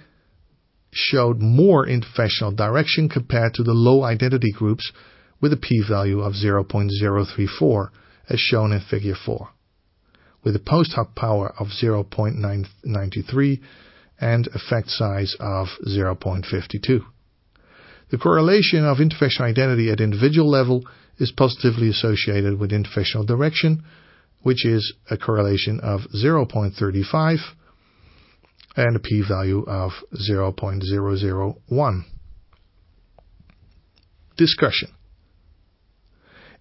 showed 0.93 1.41
more 1.41 1.87
interprofessional 1.87 2.55
direction 2.55 3.09
compared 3.09 3.55
to 3.55 3.63
the 3.63 3.73
low 3.73 4.03
identity 4.03 4.53
groups 4.53 4.93
with 5.41 5.51
a 5.55 5.57
p-value 5.57 6.21
of 6.21 6.35
0.034 6.35 7.89
as 8.29 8.39
shown 8.39 8.73
in 8.73 8.81
figure 8.81 9.15
4, 9.15 9.49
with 10.43 10.55
a 10.55 10.59
post 10.59 10.93
hoc 10.93 11.15
power 11.15 11.55
of 11.59 11.69
0.993 11.69 13.61
and 14.21 14.47
effect 14.49 14.91
size 14.91 15.35
of 15.41 15.69
0.52. 15.87 17.07
The 18.11 18.19
correlation 18.19 18.85
of 18.85 18.99
interprofessional 18.99 19.49
identity 19.49 19.91
at 19.91 20.03
individual 20.03 20.51
level 20.51 20.85
is 21.17 21.33
positively 21.33 21.89
associated 21.89 22.59
with 22.59 22.71
interprofessional 22.71 23.27
direction, 23.27 23.83
which 24.45 24.65
is 24.65 24.95
a 25.11 25.17
correlation 25.17 25.81
of 25.81 26.03
0.35 26.15 27.39
and 28.77 28.97
a 28.97 29.01
p-value 29.01 29.65
of 29.67 29.91
0.001. 30.31 32.03
Discussion. 34.37 34.89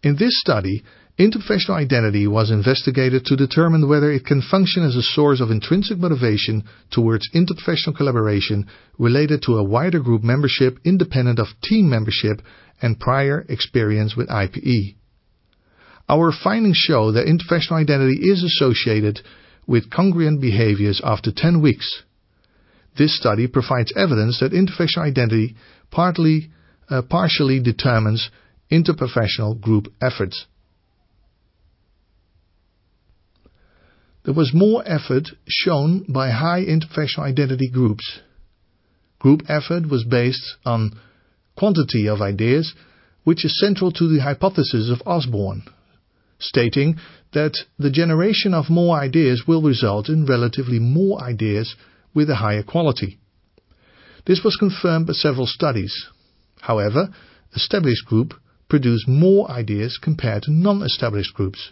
In 0.01 0.15
this 0.15 0.39
study, 0.39 0.83
Interprofessional 1.19 1.75
identity 1.75 2.25
was 2.25 2.49
investigated 2.49 3.23
to 3.25 3.35
determine 3.35 3.87
whether 3.87 4.11
it 4.11 4.25
can 4.25 4.41
function 4.41 4.83
as 4.83 4.95
a 4.95 5.03
source 5.03 5.41
of 5.41 5.51
intrinsic 5.51 5.99
motivation 5.99 6.63
towards 6.89 7.29
interprofessional 7.35 7.95
collaboration 7.95 8.65
related 8.97 9.43
to 9.43 9.57
a 9.57 9.63
wider 9.63 9.99
group 9.99 10.23
membership 10.23 10.79
independent 10.83 11.37
of 11.37 11.47
team 11.61 11.87
membership 11.87 12.41
and 12.81 12.99
prior 12.99 13.45
experience 13.47 14.15
with 14.15 14.27
IPE. 14.27 14.95
Our 16.09 16.31
findings 16.31 16.77
show 16.77 17.11
that 17.13 17.25
interprofessional 17.25 17.81
identity 17.81 18.29
is 18.29 18.43
associated 18.43 19.19
with 19.65 19.89
congruent 19.89 20.41
behaviors 20.41 21.01
after 21.03 21.31
10 21.35 21.61
weeks. 21.61 22.03
This 22.97 23.17
study 23.17 23.47
provides 23.47 23.93
evidence 23.95 24.39
that 24.39 24.51
interprofessional 24.51 25.07
identity 25.07 25.55
partly, 25.89 26.51
uh, 26.89 27.01
partially 27.09 27.59
determines 27.61 28.29
interprofessional 28.71 29.59
group 29.59 29.87
efforts. 30.01 30.45
There 34.25 34.33
was 34.33 34.53
more 34.53 34.83
effort 34.85 35.29
shown 35.47 36.05
by 36.07 36.29
high 36.29 36.63
interprofessional 36.63 37.23
identity 37.23 37.69
groups. 37.69 38.19
Group 39.19 39.43
effort 39.49 39.89
was 39.89 40.05
based 40.05 40.55
on 40.65 40.91
quantity 41.57 42.07
of 42.07 42.21
ideas, 42.21 42.73
which 43.23 43.45
is 43.45 43.59
central 43.59 43.91
to 43.91 44.07
the 44.07 44.21
hypothesis 44.21 44.89
of 44.89 45.05
Osborn, 45.05 45.63
stating 46.43 46.97
that 47.33 47.53
the 47.79 47.89
generation 47.89 48.53
of 48.53 48.69
more 48.69 48.97
ideas 48.97 49.43
will 49.47 49.61
result 49.61 50.09
in 50.09 50.25
relatively 50.25 50.79
more 50.79 51.21
ideas 51.21 51.75
with 52.13 52.29
a 52.29 52.35
higher 52.35 52.63
quality. 52.63 53.17
This 54.25 54.41
was 54.43 54.55
confirmed 54.55 55.07
by 55.07 55.13
several 55.13 55.47
studies. 55.47 56.07
However, 56.61 57.09
established 57.55 58.05
group 58.05 58.33
produce 58.69 59.05
more 59.07 59.49
ideas 59.49 59.99
compared 60.01 60.43
to 60.43 60.51
non-established 60.51 61.33
groups. 61.33 61.71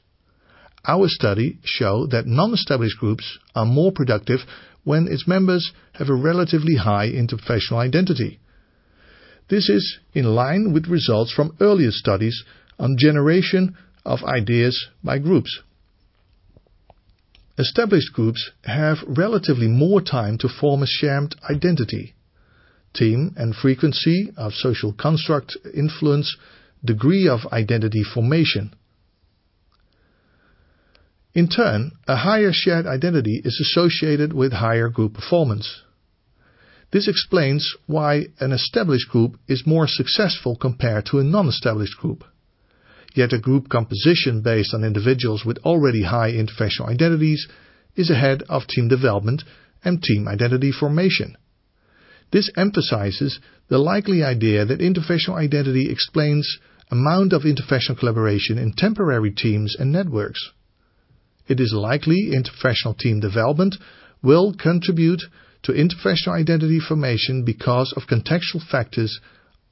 Our 0.86 1.08
study 1.08 1.60
show 1.64 2.08
that 2.08 2.26
non-established 2.26 2.98
groups 2.98 3.38
are 3.56 3.66
more 3.66 3.92
productive 3.92 4.40
when 4.84 5.08
its 5.08 5.28
members 5.28 5.72
have 5.94 6.10
a 6.10 6.16
relatively 6.16 6.76
high 6.76 7.10
interprofessional 7.10 7.78
identity, 7.78 8.40
This 9.52 9.68
is 9.68 10.00
in 10.14 10.34
line 10.34 10.72
with 10.72 10.88
results 10.88 11.34
from 11.34 11.58
earlier 11.60 11.92
studies 11.92 12.46
on 12.80 12.96
generation 12.98 13.76
of 14.06 14.24
ideas 14.24 14.88
by 15.04 15.20
groups. 15.20 15.62
Established 17.58 18.14
groups 18.14 18.52
have 18.64 18.98
relatively 19.08 19.68
more 19.68 20.02
time 20.02 20.38
to 20.40 20.50
form 20.50 20.82
a 20.82 20.88
shared 20.88 21.36
identity. 21.50 22.16
Team 22.94 23.34
and 23.38 23.56
frequency 23.56 24.32
of 24.36 24.54
social 24.54 24.94
construct 24.94 25.58
influence 25.74 26.36
degree 26.84 27.28
of 27.28 27.42
identity 27.52 28.04
formation. 28.04 28.74
In 31.34 31.48
turn, 31.48 31.92
a 32.08 32.18
higher 32.18 32.52
shared 32.52 32.86
identity 32.86 33.42
is 33.44 33.60
associated 33.62 34.34
with 34.34 34.52
higher 34.54 34.90
group 34.90 35.14
performance. 35.14 35.84
This 36.92 37.08
explains 37.08 37.76
why 37.86 38.28
an 38.40 38.52
established 38.52 39.08
group 39.10 39.40
is 39.48 39.66
more 39.66 39.88
successful 39.88 40.58
compared 40.58 41.06
to 41.08 41.20
a 41.20 41.24
non-established 41.24 41.98
group. 41.98 42.26
Yet 43.14 43.34
a 43.34 43.40
group 43.40 43.68
composition 43.70 44.42
based 44.42 44.74
on 44.74 44.84
individuals 44.84 45.44
with 45.46 45.58
already 45.60 46.04
high 46.04 46.32
interprofessional 46.32 46.88
identities 46.88 47.48
is 47.96 48.10
ahead 48.10 48.44
of 48.48 48.68
team 48.68 48.88
development 48.88 49.44
and 49.84 50.02
team 50.02 50.28
identity 50.28 50.72
formation. 50.72 51.36
This 52.32 52.50
emphasizes 52.56 53.40
the 53.68 53.78
likely 53.78 54.24
idea 54.24 54.66
that 54.66 54.80
interprofessional 54.80 55.36
identity 55.36 55.90
explains 55.90 56.60
amount 56.90 57.34
of 57.34 57.44
interprofessional 57.44 58.00
collaboration 58.00 58.58
in 58.58 58.74
temporary 58.74 59.32
teams 59.32 59.76
and 59.78 59.92
networks. 59.92 60.52
It 61.48 61.60
is 61.60 61.74
likely 61.74 62.32
interprofessional 62.32 62.98
team 62.98 63.20
development 63.20 63.76
will 64.24 64.54
contribute 64.54 65.22
to 65.64 65.74
interprofessional 65.74 66.40
identity 66.40 66.80
formation 66.80 67.44
because 67.44 67.94
of 67.98 68.04
contextual 68.04 68.66
factors 68.70 69.20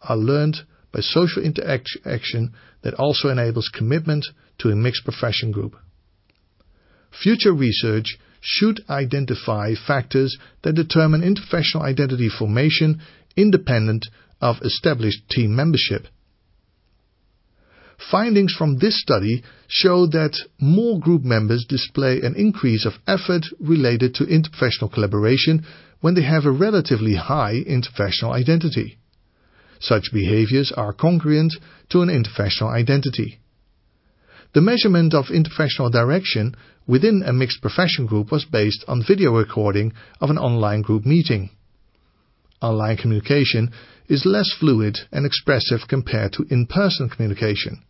are 0.02 0.18
learned 0.18 0.58
by 0.92 1.00
social 1.02 1.44
interaction 1.44 2.54
that 2.82 2.94
also 2.96 3.30
enables 3.30 3.70
commitment 3.70 4.26
to 4.58 4.70
a 4.70 4.76
mixed 4.76 5.04
profession 5.04 5.52
group. 5.52 5.76
Future 7.12 7.54
research 7.54 8.18
should 8.42 8.82
identify 8.90 9.74
factors 9.76 10.38
that 10.64 10.74
determine 10.74 11.22
interprofessional 11.22 11.82
identity 11.82 12.30
formation 12.30 13.02
independent 13.36 14.06
of 14.42 14.58
established 14.62 15.28
team 15.30 15.56
membership. 15.56 16.08
Findings 18.12 18.54
from 18.54 18.78
this 18.78 19.02
study 19.02 19.44
show 19.68 20.08
that 20.08 20.38
more 20.60 21.00
group 21.00 21.24
members 21.24 21.66
display 21.68 22.22
an 22.22 22.36
increase 22.36 22.86
of 22.86 22.94
effort 23.06 23.46
related 23.60 24.16
to 24.16 24.24
interprofessional 24.24 24.92
collaboration 24.92 25.66
when 26.00 26.16
they 26.16 26.24
have 26.24 26.46
a 26.46 26.52
relatively 26.52 27.16
high 27.16 27.56
interprofessional 27.68 28.32
identity. 28.32 28.98
Such 29.80 30.12
behaviors 30.12 30.72
are 30.76 30.94
congruent 30.94 31.54
to 31.90 32.02
an 32.02 32.10
interprofessional 32.10 32.74
identity. 32.74 33.40
The 34.54 34.62
measurement 34.62 35.14
of 35.14 35.26
interprofessional 35.26 35.92
direction 35.92 36.56
within 36.88 37.24
a 37.26 37.32
mixed 37.32 37.62
profession 37.62 38.06
group 38.06 38.32
was 38.32 38.46
based 38.46 38.84
on 38.88 39.04
video 39.08 39.32
recording 39.32 39.94
of 40.20 40.30
an 40.30 40.38
online 40.38 40.82
group 40.82 41.06
meeting. 41.06 41.52
Online 42.62 42.98
communication 42.98 43.72
is 44.08 44.26
less 44.26 44.52
fluid 44.60 44.98
and 45.12 45.26
expressive 45.26 45.82
compared 45.88 46.34
to 46.34 46.46
in-person 46.50 47.10
communication. 47.10 47.84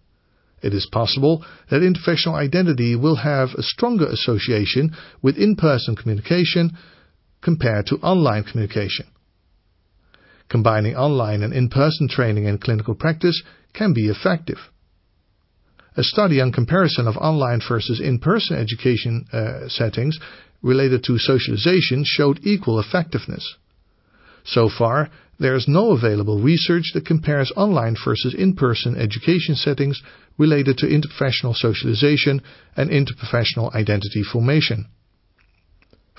It 0.61 0.73
is 0.73 0.85
possible 0.91 1.45
that 1.71 1.81
interprofessional 1.81 2.35
identity 2.35 2.95
will 2.95 3.15
have 3.15 3.49
a 3.57 3.63
stronger 3.63 4.05
association 4.05 4.91
with 5.21 5.37
in-person 5.37 5.95
communication 5.95 6.77
compared 7.41 7.87
to 7.87 7.95
online 7.97 8.43
communication. 8.43 9.07
Combining 10.49 10.95
online 10.95 11.43
and 11.43 11.53
in-person 11.53 12.09
training 12.09 12.47
and 12.47 12.59
clinical 12.59 12.95
practice 12.95 13.41
can 13.73 13.93
be 13.93 14.07
effective. 14.09 14.57
A 15.95 16.03
study 16.03 16.41
on 16.41 16.51
comparison 16.51 17.07
of 17.07 17.17
online 17.17 17.61
versus 17.67 17.99
in-person 17.99 18.57
education 18.57 19.25
uh, 19.31 19.67
settings 19.67 20.19
related 20.61 21.03
to 21.03 21.17
socialization 21.17 22.03
showed 22.05 22.39
equal 22.43 22.79
effectiveness. 22.79 23.55
So 24.43 24.69
far, 24.69 25.09
there 25.39 25.55
is 25.55 25.67
no 25.67 25.91
available 25.91 26.39
research 26.39 26.91
that 26.93 27.05
compares 27.05 27.51
online 27.55 27.95
versus 28.03 28.33
in-person 28.33 28.95
education 28.97 29.55
settings 29.55 30.01
related 30.37 30.77
to 30.79 30.87
interprofessional 30.87 31.55
socialization 31.55 32.41
and 32.75 32.89
interprofessional 32.89 33.73
identity 33.73 34.23
formation. 34.23 34.87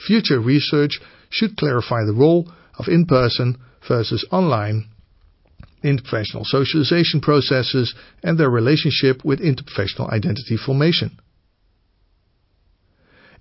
Future 0.06 0.40
research 0.40 1.00
should 1.30 1.56
clarify 1.56 2.04
the 2.04 2.14
role 2.14 2.50
of 2.80 2.88
in-person 2.88 3.58
versus 3.86 4.26
online 4.32 4.88
interprofessional 5.84 6.44
socialization 6.44 7.20
processes 7.20 7.94
and 8.22 8.38
their 8.38 8.50
relationship 8.50 9.24
with 9.24 9.40
interprofessional 9.40 10.10
identity 10.10 10.56
formation. 10.56 11.18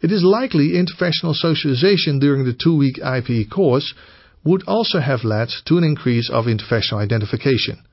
It 0.02 0.12
is 0.12 0.24
likely 0.24 0.70
interprofessional 0.70 1.36
socialization 1.36 2.20
during 2.20 2.46
the 2.46 2.54
two-week 2.54 3.00
IPE 3.04 3.52
course 3.52 3.94
would 4.46 4.64
also 4.66 5.00
have 5.00 5.26
led 5.26 5.50
to 5.66 5.78
an 5.78 5.84
increase 5.84 6.30
of 6.30 6.46
interprofessional 6.46 7.04
identification. 7.04 7.84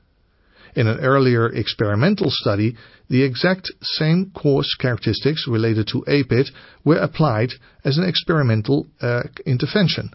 In 0.77 0.87
an 0.87 1.01
earlier 1.01 1.49
experimental 1.49 2.31
study, 2.31 2.77
the 3.09 3.25
exact 3.25 3.73
same 3.83 4.31
course 4.31 4.77
characteristics 4.79 5.49
related 5.49 5.89
to 5.89 6.05
EPIT 6.07 6.51
were 6.85 6.99
applied 6.99 7.51
as 7.85 7.99
an 7.99 8.05
experimental 8.05 8.87
uh, 9.01 9.23
intervention. 9.45 10.11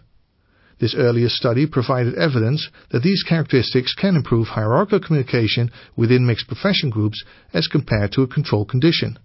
This 0.82 0.96
earlier 0.98 1.28
study 1.28 1.68
provided 1.68 2.16
evidence 2.16 2.68
that 2.90 3.04
these 3.04 3.22
characteristics 3.22 3.94
can 3.94 4.16
improve 4.16 4.48
hierarchical 4.48 4.98
communication 4.98 5.70
within 5.94 6.26
mixed 6.26 6.48
profession 6.48 6.90
groups 6.90 7.22
as 7.54 7.68
compared 7.68 8.10
to 8.12 8.22
a 8.22 8.26
control 8.26 8.64
condition. 8.64 9.16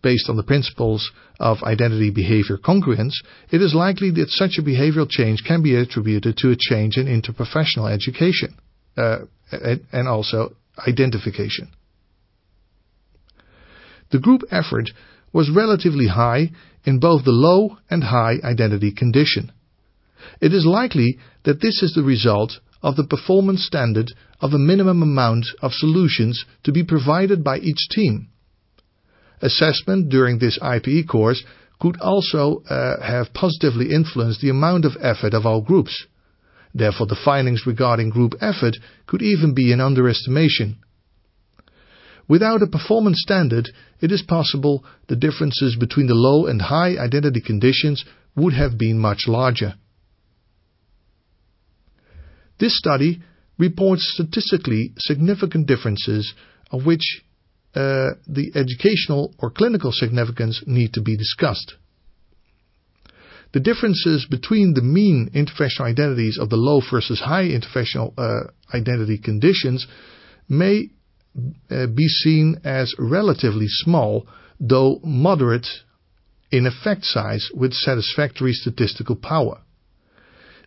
Based 0.00 0.30
on 0.30 0.36
the 0.36 0.44
principles 0.44 1.10
of 1.40 1.64
identity 1.64 2.10
behavior 2.10 2.56
congruence, 2.56 3.14
it 3.50 3.62
is 3.62 3.74
likely 3.74 4.12
that 4.12 4.28
such 4.28 4.56
a 4.56 4.62
behavioral 4.62 5.10
change 5.10 5.42
can 5.42 5.60
be 5.60 5.74
attributed 5.74 6.36
to 6.36 6.52
a 6.52 6.56
change 6.56 6.98
in 6.98 7.06
interprofessional 7.06 7.92
education 7.92 8.56
uh, 8.96 9.22
and 9.90 10.06
also 10.06 10.54
identification. 10.86 11.72
The 14.12 14.20
group 14.20 14.42
effort 14.52 14.90
was 15.32 15.50
relatively 15.50 16.06
high 16.06 16.52
in 16.84 17.00
both 17.00 17.24
the 17.24 17.32
low 17.32 17.78
and 17.90 18.04
high 18.04 18.34
identity 18.44 18.92
condition. 18.92 19.50
It 20.40 20.52
is 20.52 20.66
likely 20.66 21.18
that 21.44 21.60
this 21.60 21.82
is 21.82 21.94
the 21.94 22.02
result 22.02 22.60
of 22.82 22.96
the 22.96 23.04
performance 23.04 23.64
standard 23.64 24.12
of 24.40 24.52
a 24.52 24.58
minimum 24.58 25.02
amount 25.02 25.46
of 25.62 25.72
solutions 25.72 26.44
to 26.64 26.72
be 26.72 26.84
provided 26.84 27.42
by 27.42 27.58
each 27.58 27.88
team. 27.90 28.28
Assessment 29.40 30.08
during 30.08 30.38
this 30.38 30.58
IPE 30.60 31.08
course 31.08 31.42
could 31.80 32.00
also 32.00 32.62
uh, 32.68 33.02
have 33.02 33.34
positively 33.34 33.92
influenced 33.92 34.40
the 34.40 34.50
amount 34.50 34.84
of 34.84 34.96
effort 35.00 35.34
of 35.34 35.44
all 35.44 35.60
groups. 35.60 36.06
Therefore, 36.74 37.06
the 37.06 37.20
findings 37.24 37.66
regarding 37.66 38.10
group 38.10 38.34
effort 38.40 38.76
could 39.06 39.22
even 39.22 39.54
be 39.54 39.72
an 39.72 39.80
underestimation. 39.80 40.76
Without 42.26 42.62
a 42.62 42.66
performance 42.66 43.20
standard, 43.20 43.68
it 44.00 44.10
is 44.10 44.22
possible 44.22 44.84
the 45.08 45.16
differences 45.16 45.76
between 45.76 46.06
the 46.06 46.14
low 46.14 46.46
and 46.46 46.60
high 46.62 46.96
identity 46.96 47.40
conditions 47.40 48.04
would 48.34 48.54
have 48.54 48.78
been 48.78 48.98
much 48.98 49.24
larger. 49.26 49.74
This 52.58 52.76
study 52.78 53.22
reports 53.58 54.10
statistically 54.14 54.92
significant 54.98 55.66
differences 55.66 56.34
of 56.70 56.86
which 56.86 57.22
uh, 57.74 58.14
the 58.26 58.52
educational 58.54 59.34
or 59.38 59.50
clinical 59.50 59.92
significance 59.92 60.62
need 60.66 60.92
to 60.94 61.02
be 61.02 61.16
discussed. 61.16 61.74
The 63.52 63.60
differences 63.60 64.26
between 64.28 64.74
the 64.74 64.82
mean 64.82 65.30
interprofessional 65.34 65.86
identities 65.86 66.38
of 66.40 66.50
the 66.50 66.56
low 66.56 66.80
versus 66.90 67.20
high 67.20 67.44
interprofessional 67.44 68.12
uh, 68.18 68.50
identity 68.72 69.18
conditions 69.18 69.86
may 70.48 70.90
uh, 71.70 71.86
be 71.86 72.08
seen 72.08 72.60
as 72.64 72.94
relatively 72.98 73.66
small, 73.68 74.26
though 74.60 75.00
moderate 75.04 75.66
in 76.50 76.66
effect 76.66 77.04
size 77.04 77.50
with 77.54 77.72
satisfactory 77.72 78.52
statistical 78.52 79.16
power. 79.16 79.60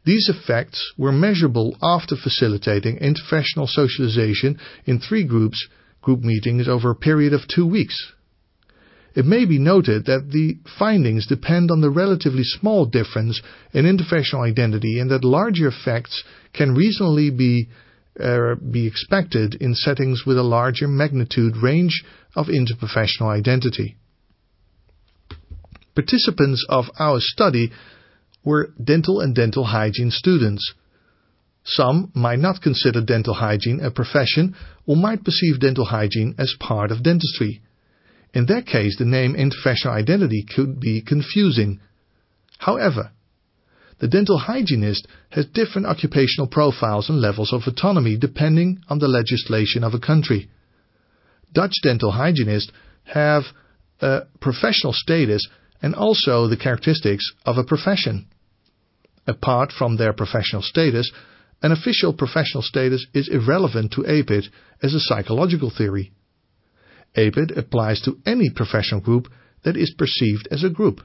These 0.08 0.30
effects 0.30 0.94
were 0.98 1.12
measurable 1.12 1.76
after 1.84 2.16
facilitating 2.16 2.98
interprofessional 3.00 3.68
socialization 3.68 4.58
in 4.86 5.00
three 5.00 5.26
groups 5.26 5.68
group 6.02 6.22
meetings 6.22 6.70
over 6.70 6.92
a 6.92 6.96
period 6.96 7.34
of 7.34 7.42
two 7.46 7.66
weeks. 7.68 8.14
It 9.16 9.26
may 9.26 9.44
be 9.44 9.60
noted 9.60 10.06
that 10.06 10.30
the 10.32 10.60
findings 10.80 11.28
depend 11.28 11.72
on 11.72 11.82
the 11.82 11.90
relatively 11.90 12.46
small 12.46 12.86
difference 12.86 13.42
in 13.74 13.84
interprofessional 13.84 14.48
identity 14.48 14.98
and 14.98 15.12
that 15.12 15.26
larger 15.26 15.68
effects 15.68 16.24
can 16.54 16.74
reasonably 16.74 17.30
be, 17.30 17.68
uh, 18.18 18.56
be 18.56 18.88
expected 18.88 19.56
in 19.56 19.76
settings 19.76 20.24
with 20.26 20.38
a 20.38 20.44
larger 20.58 20.88
magnitude 20.88 21.58
range 21.58 22.06
of 22.34 22.48
interprofessional 22.48 23.28
identity. 23.28 23.98
Participants 25.96 26.66
of 26.70 26.86
our 26.98 27.18
study 27.20 27.74
were 28.48 28.70
dental 28.82 29.20
and 29.20 29.36
dental 29.36 29.66
hygiene 29.66 30.10
students. 30.10 30.74
Some 31.66 32.12
might 32.16 32.40
not 32.40 32.62
consider 32.62 33.02
dental 33.02 33.34
hygiene 33.34 33.82
a 33.82 33.92
profession 33.92 34.56
or 34.86 34.96
might 34.96 35.26
perceive 35.26 35.60
dental 35.60 35.84
hygiene 35.84 36.34
as 36.40 36.56
part 36.58 36.90
of 36.90 37.04
dentistry. 37.04 37.62
In 38.34 38.46
that 38.46 38.66
case, 38.66 38.96
the 38.98 39.04
name 39.04 39.36
interprofessional 39.36 39.92
identity 39.92 40.46
could 40.56 40.80
be 40.80 41.02
confusing. 41.02 41.82
However, 42.58 43.12
the 44.00 44.08
dental 44.08 44.38
hygienist 44.38 45.08
has 45.32 45.46
different 45.48 45.88
occupational 45.88 46.48
profiles 46.48 47.10
and 47.10 47.20
levels 47.20 47.52
of 47.52 47.64
autonomy 47.68 48.16
depending 48.16 48.80
on 48.88 49.00
the 49.00 49.10
legislation 49.10 49.84
of 49.84 49.94
a 49.94 50.00
country. 50.00 50.50
Dutch 51.54 51.74
dental 51.84 52.12
hygienists 52.12 52.72
have 53.04 53.44
a 54.00 54.22
professional 54.40 54.94
status 54.94 55.46
and 55.82 55.96
also 55.96 56.48
the 56.48 56.58
characteristics 56.58 57.34
of 57.46 57.58
a 57.58 57.64
profession. 57.64 58.28
Apart 59.28 59.72
from 59.72 59.98
their 59.98 60.14
professional 60.14 60.62
status, 60.62 61.12
an 61.62 61.72
official 61.72 62.14
professional 62.14 62.62
status 62.64 63.06
is 63.14 63.28
irrelevant 63.28 63.92
to 63.94 64.06
EPIT 64.06 64.46
as 64.82 64.94
a 64.94 65.00
psychological 65.00 65.70
theory. 65.70 66.14
EPIT 67.16 67.58
applies 67.58 68.02
to 68.02 68.18
any 68.26 68.50
professional 68.50 69.02
group 69.02 69.28
that 69.64 69.76
is 69.76 69.94
perceived 69.98 70.48
as 70.52 70.64
a 70.64 70.70
group. 70.70 71.02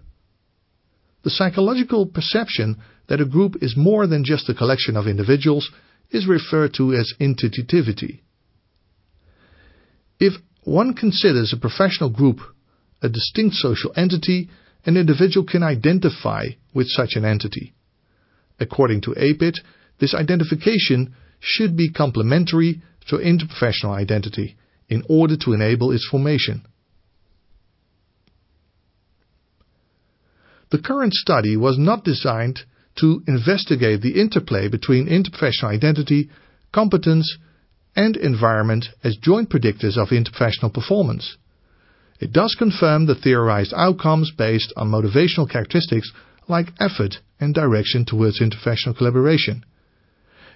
The 1.24 1.30
psychological 1.30 2.06
perception 2.06 2.76
that 3.08 3.20
a 3.20 3.26
group 3.26 3.56
is 3.62 3.76
more 3.76 4.06
than 4.06 4.24
just 4.24 4.48
a 4.48 4.54
collection 4.54 4.96
of 4.96 5.06
individuals 5.06 5.70
is 6.10 6.26
referred 6.26 6.74
to 6.74 6.92
as 6.92 7.14
entitativity. 7.20 8.20
If 10.20 10.34
one 10.64 10.94
considers 10.94 11.52
a 11.52 11.60
professional 11.60 12.10
group 12.10 12.38
a 13.02 13.08
distinct 13.08 13.56
social 13.56 13.92
entity, 13.96 14.48
an 14.86 14.96
individual 14.96 15.44
can 15.44 15.62
identify 15.62 16.46
with 16.72 16.86
such 16.88 17.16
an 17.16 17.24
entity. 17.24 17.74
According 18.62 19.00
to 19.02 19.14
EPIT, 19.16 19.58
this 19.98 20.14
identification 20.14 21.14
should 21.40 21.76
be 21.76 21.90
complementary 21.90 22.80
to 23.08 23.16
interprofessional 23.16 23.94
identity 23.94 24.56
in 24.88 25.02
order 25.08 25.36
to 25.36 25.52
enable 25.52 25.90
its 25.90 26.06
formation. 26.08 26.62
The 30.70 30.78
current 30.78 31.12
study 31.12 31.56
was 31.56 31.76
not 31.76 32.04
designed 32.04 32.60
to 33.00 33.22
investigate 33.26 34.00
the 34.00 34.20
interplay 34.20 34.68
between 34.68 35.08
interprofessional 35.08 35.74
identity, 35.74 36.30
competence, 36.72 37.36
and 37.96 38.16
environment 38.16 38.86
as 39.02 39.16
joint 39.16 39.50
predictors 39.50 39.96
of 39.96 40.08
interprofessional 40.08 40.72
performance. 40.72 41.36
It 42.20 42.32
does 42.32 42.54
confirm 42.54 43.06
the 43.06 43.16
theorized 43.16 43.74
outcomes 43.76 44.30
based 44.30 44.72
on 44.76 44.90
motivational 44.90 45.50
characteristics 45.50 46.12
like 46.48 46.68
effort 46.78 47.16
and 47.42 47.52
direction 47.52 48.04
towards 48.04 48.40
interprofessional 48.40 48.96
collaboration. 48.96 49.64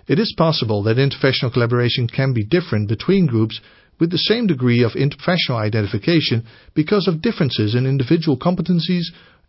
It 0.06 0.20
is 0.20 0.32
possible 0.36 0.84
that 0.84 0.98
interprofessional 0.98 1.52
collaboration 1.52 2.06
can 2.06 2.32
be 2.32 2.44
different 2.44 2.88
between 2.88 3.26
groups 3.26 3.60
with 3.98 4.10
the 4.10 4.18
same 4.18 4.46
degree 4.46 4.84
of 4.84 4.92
interprofessional 4.92 5.58
identification 5.58 6.44
because 6.74 7.08
of 7.08 7.20
differences 7.20 7.74
in 7.74 7.86
individual 7.86 8.38
competencies 8.38 9.06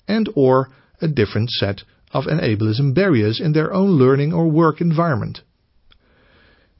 and 0.07 0.29
or 0.35 0.69
a 0.99 1.07
different 1.07 1.51
set 1.51 1.81
of 2.11 2.23
enablers 2.23 2.79
and 2.79 2.95
barriers 2.95 3.39
in 3.39 3.53
their 3.53 3.71
own 3.71 3.91
learning 3.91 4.33
or 4.33 4.49
work 4.49 4.81
environment. 4.81 5.41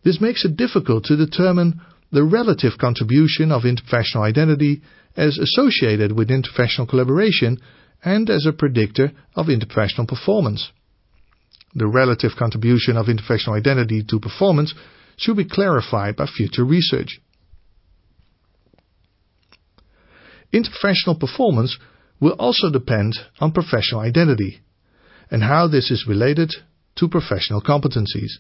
This 0.04 0.20
makes 0.20 0.44
it 0.44 0.58
difficult 0.58 1.04
to 1.06 1.18
determine 1.18 1.82
the 2.12 2.24
relative 2.24 2.80
contribution 2.80 3.52
of 3.52 3.64
interprofessional 3.64 4.22
identity 4.24 4.82
as 5.16 5.38
associated 5.38 6.14
with 6.14 6.30
interprofessional 6.30 6.90
collaboration 6.90 7.60
and 8.04 8.30
as 8.30 8.46
a 8.46 8.54
predictor 8.54 9.12
of 9.36 9.48
interprofessional 9.48 10.08
performance. 10.08 10.72
The 11.74 11.88
relative 11.88 12.32
contribution 12.38 12.98
of 12.98 13.08
interprofessional 13.08 13.58
identity 13.58 14.04
to 14.10 14.20
performance 14.20 14.74
should 15.18 15.38
be 15.38 15.46
clarified 15.46 16.16
by 16.16 16.26
future 16.28 16.64
research. 16.64 17.20
Interprofessional 20.54 21.20
performance 21.20 21.78
will 22.20 22.36
also 22.40 22.72
depend 22.72 23.16
on 23.40 23.52
professional 23.52 24.02
identity 24.02 24.62
and 25.30 25.44
how 25.44 25.68
this 25.68 25.92
is 25.92 26.06
related 26.08 26.54
to 26.96 27.08
professional 27.08 27.62
competencies. 27.62 28.40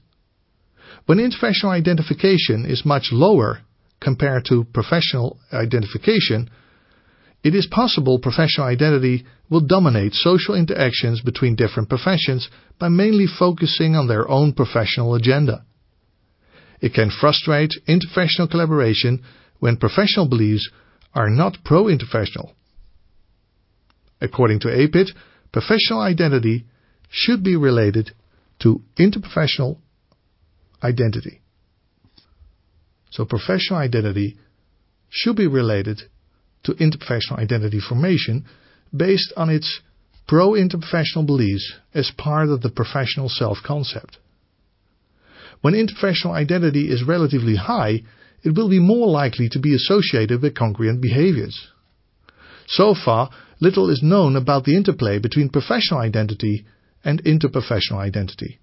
When 1.05 1.19
interprofessional 1.19 1.71
identification 1.71 2.65
is 2.65 2.85
much 2.85 3.09
lower 3.11 3.59
compared 3.99 4.45
to 4.45 4.65
professional 4.73 5.37
identification, 5.51 6.49
it 7.43 7.55
is 7.55 7.67
possible 7.69 8.19
professional 8.19 8.67
identity 8.67 9.25
will 9.49 9.61
dominate 9.61 10.13
social 10.13 10.55
interactions 10.55 11.21
between 11.21 11.55
different 11.55 11.89
professions 11.89 12.49
by 12.79 12.89
mainly 12.89 13.25
focusing 13.27 13.95
on 13.95 14.07
their 14.07 14.27
own 14.27 14.53
professional 14.53 15.15
agenda. 15.15 15.63
It 16.81 16.93
can 16.93 17.09
frustrate 17.09 17.73
interprofessional 17.87 18.49
collaboration 18.49 19.23
when 19.59 19.77
professional 19.77 20.27
beliefs 20.27 20.69
are 21.13 21.29
not 21.29 21.57
pro-interprofessional. 21.63 22.51
According 24.21 24.59
to 24.61 24.69
EPIT, 24.69 25.09
professional 25.51 26.01
identity 26.01 26.65
should 27.09 27.43
be 27.43 27.55
related 27.55 28.11
to 28.59 28.81
interprofessional 28.97 29.77
identity. 30.83 31.41
So 33.11 33.25
professional 33.25 33.79
identity 33.79 34.37
should 35.09 35.35
be 35.35 35.47
related 35.47 36.01
to 36.63 36.73
interprofessional 36.73 37.37
identity 37.37 37.79
formation 37.79 38.45
based 38.95 39.33
on 39.37 39.49
its 39.49 39.81
pro-interprofessional 40.27 41.25
beliefs 41.25 41.73
as 41.93 42.11
part 42.17 42.49
of 42.49 42.61
the 42.61 42.69
professional 42.69 43.29
self-concept. 43.29 44.17
When 45.61 45.73
interprofessional 45.73 46.33
identity 46.33 46.91
is 46.91 47.03
relatively 47.07 47.55
high, 47.55 48.03
it 48.43 48.55
will 48.55 48.69
be 48.69 48.79
more 48.79 49.07
likely 49.07 49.49
to 49.49 49.59
be 49.59 49.73
associated 49.73 50.41
with 50.41 50.55
congruent 50.55 51.01
behaviors. 51.01 51.69
So 52.67 52.93
far, 52.93 53.29
little 53.59 53.89
is 53.89 54.03
known 54.03 54.35
about 54.35 54.65
the 54.65 54.75
interplay 54.75 55.19
between 55.19 55.49
professional 55.49 56.01
identity 56.01 56.65
and 57.03 57.23
interprofessional 57.23 57.97
identity. 57.97 58.59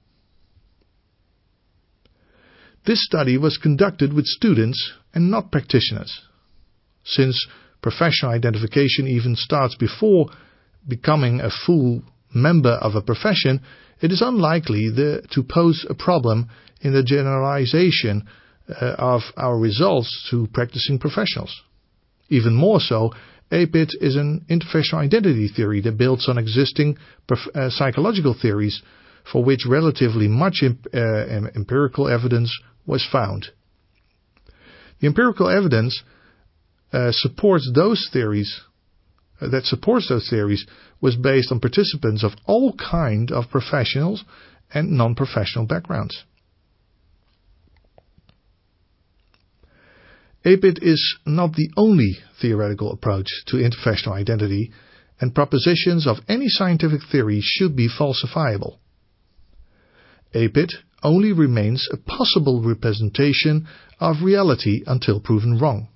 This 2.87 3.03
study 3.03 3.39
was 3.39 3.57
conducted 3.57 4.13
with 4.13 4.27
students 4.27 4.93
and 5.15 5.31
not 5.31 5.51
practitioners. 5.51 6.21
Since 7.03 7.47
professional 7.85 8.33
identification 8.33 9.07
even 9.07 9.37
starts 9.37 9.77
before 9.77 10.27
becoming 10.89 11.41
a 11.41 11.51
full 11.67 12.03
member 12.35 12.73
of 12.81 12.95
a 12.95 13.03
profession, 13.03 13.61
it 14.01 14.11
is 14.11 14.23
unlikely 14.23 14.89
the, 14.89 15.23
to 15.31 15.43
pose 15.43 15.85
a 15.91 15.95
problem 15.95 16.49
in 16.81 16.95
the 16.95 17.03
generalization 17.03 18.27
uh, 18.71 18.95
of 18.97 19.21
our 19.37 19.59
results 19.59 20.27
to 20.31 20.49
practicing 20.55 20.99
professionals. 20.99 21.55
Even 22.31 22.55
more 22.55 22.81
so, 22.81 23.13
EPIT 23.53 23.93
is 24.01 24.17
an 24.17 24.47
interprofessional 24.49 25.05
identity 25.05 25.49
theory 25.55 25.83
that 25.83 25.99
builds 25.99 26.27
on 26.27 26.39
existing 26.39 26.97
uh, 27.31 27.69
psychological 27.69 28.35
theories 28.41 28.83
for 29.31 29.45
which 29.45 29.67
relatively 29.69 30.27
much 30.27 30.63
imp 30.63 30.87
uh, 30.95 30.99
empirical 31.55 32.09
evidence 32.09 32.51
was 32.87 33.07
found. 33.13 33.49
The 35.01 35.07
empirical 35.07 35.51
evidence 35.51 36.03
uh, 36.95 37.11
supports 37.11 37.69
those 37.75 38.09
theories 38.13 38.61
uh, 39.41 39.49
that 39.49 39.65
supports 39.65 40.09
those 40.09 40.29
theories 40.31 40.65
was 41.01 41.17
based 41.17 41.51
on 41.51 41.59
participants 41.59 42.23
of 42.23 42.33
all 42.47 42.73
kind 42.75 43.33
of 43.33 43.51
professionals 43.51 44.25
and 44.73 44.93
non-professional 44.93 45.67
backgrounds. 45.67 46.25
EPIT 50.45 50.79
is 50.83 51.17
not 51.27 51.55
the 51.55 51.69
only 51.77 52.19
theoretical 52.41 52.93
approach 52.93 53.27
to 53.47 53.57
interprofessional 53.57 54.13
identity, 54.13 54.71
and 55.21 55.35
propositions 55.35 56.07
of 56.07 56.19
any 56.29 56.49
scientific 56.49 57.01
theory 57.11 57.41
should 57.43 57.75
be 57.75 57.89
falsifiable. 57.89 58.79
EPIT 60.33 60.73
only 61.03 61.33
remains 61.33 61.89
a 61.93 61.97
possible 61.97 62.63
representation 62.63 63.67
of 63.99 64.23
reality 64.23 64.83
until 64.87 65.19
proven 65.19 65.59
wrong. 65.59 65.89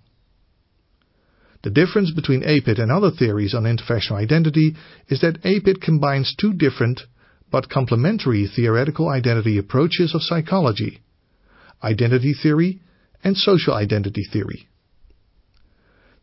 The 1.63 1.71
difference 1.71 2.13
between 2.13 2.45
EPIT 2.45 2.79
and 2.79 2.91
other 2.93 3.11
theories 3.11 3.53
on 3.53 3.65
interprofessional 3.65 4.13
identity 4.13 4.77
is 5.09 5.21
that 5.21 5.45
EPIT 5.45 5.81
combines 5.81 6.35
two 6.35 6.53
different 6.53 7.03
but 7.51 7.69
complementary 7.69 8.47
theoretical 8.47 9.09
identity 9.09 9.59
approaches 9.59 10.15
of 10.15 10.23
psychology, 10.23 11.01
identity 11.83 12.33
theory 12.33 12.81
and 13.25 13.37
social 13.37 13.75
identity 13.75 14.23
theory. 14.23 14.69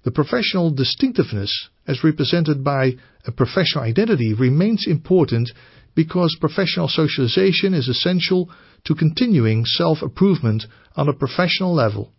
The 0.04 0.12
professional 0.12 0.70
distinctiveness 0.70 1.70
as 1.88 2.04
represented 2.04 2.64
by 2.64 2.94
a 3.26 3.32
professional 3.32 3.84
identity 3.84 4.34
remains 4.34 4.86
important 4.88 5.52
because 5.96 6.38
professional 6.40 6.88
socialization 6.88 7.74
is 7.74 7.88
essential 7.88 8.50
to 8.86 8.96
continuing 8.96 9.66
self-improvement 9.66 10.66
on 10.96 11.10
a 11.10 11.14
professional 11.14 11.74
level 11.74 12.12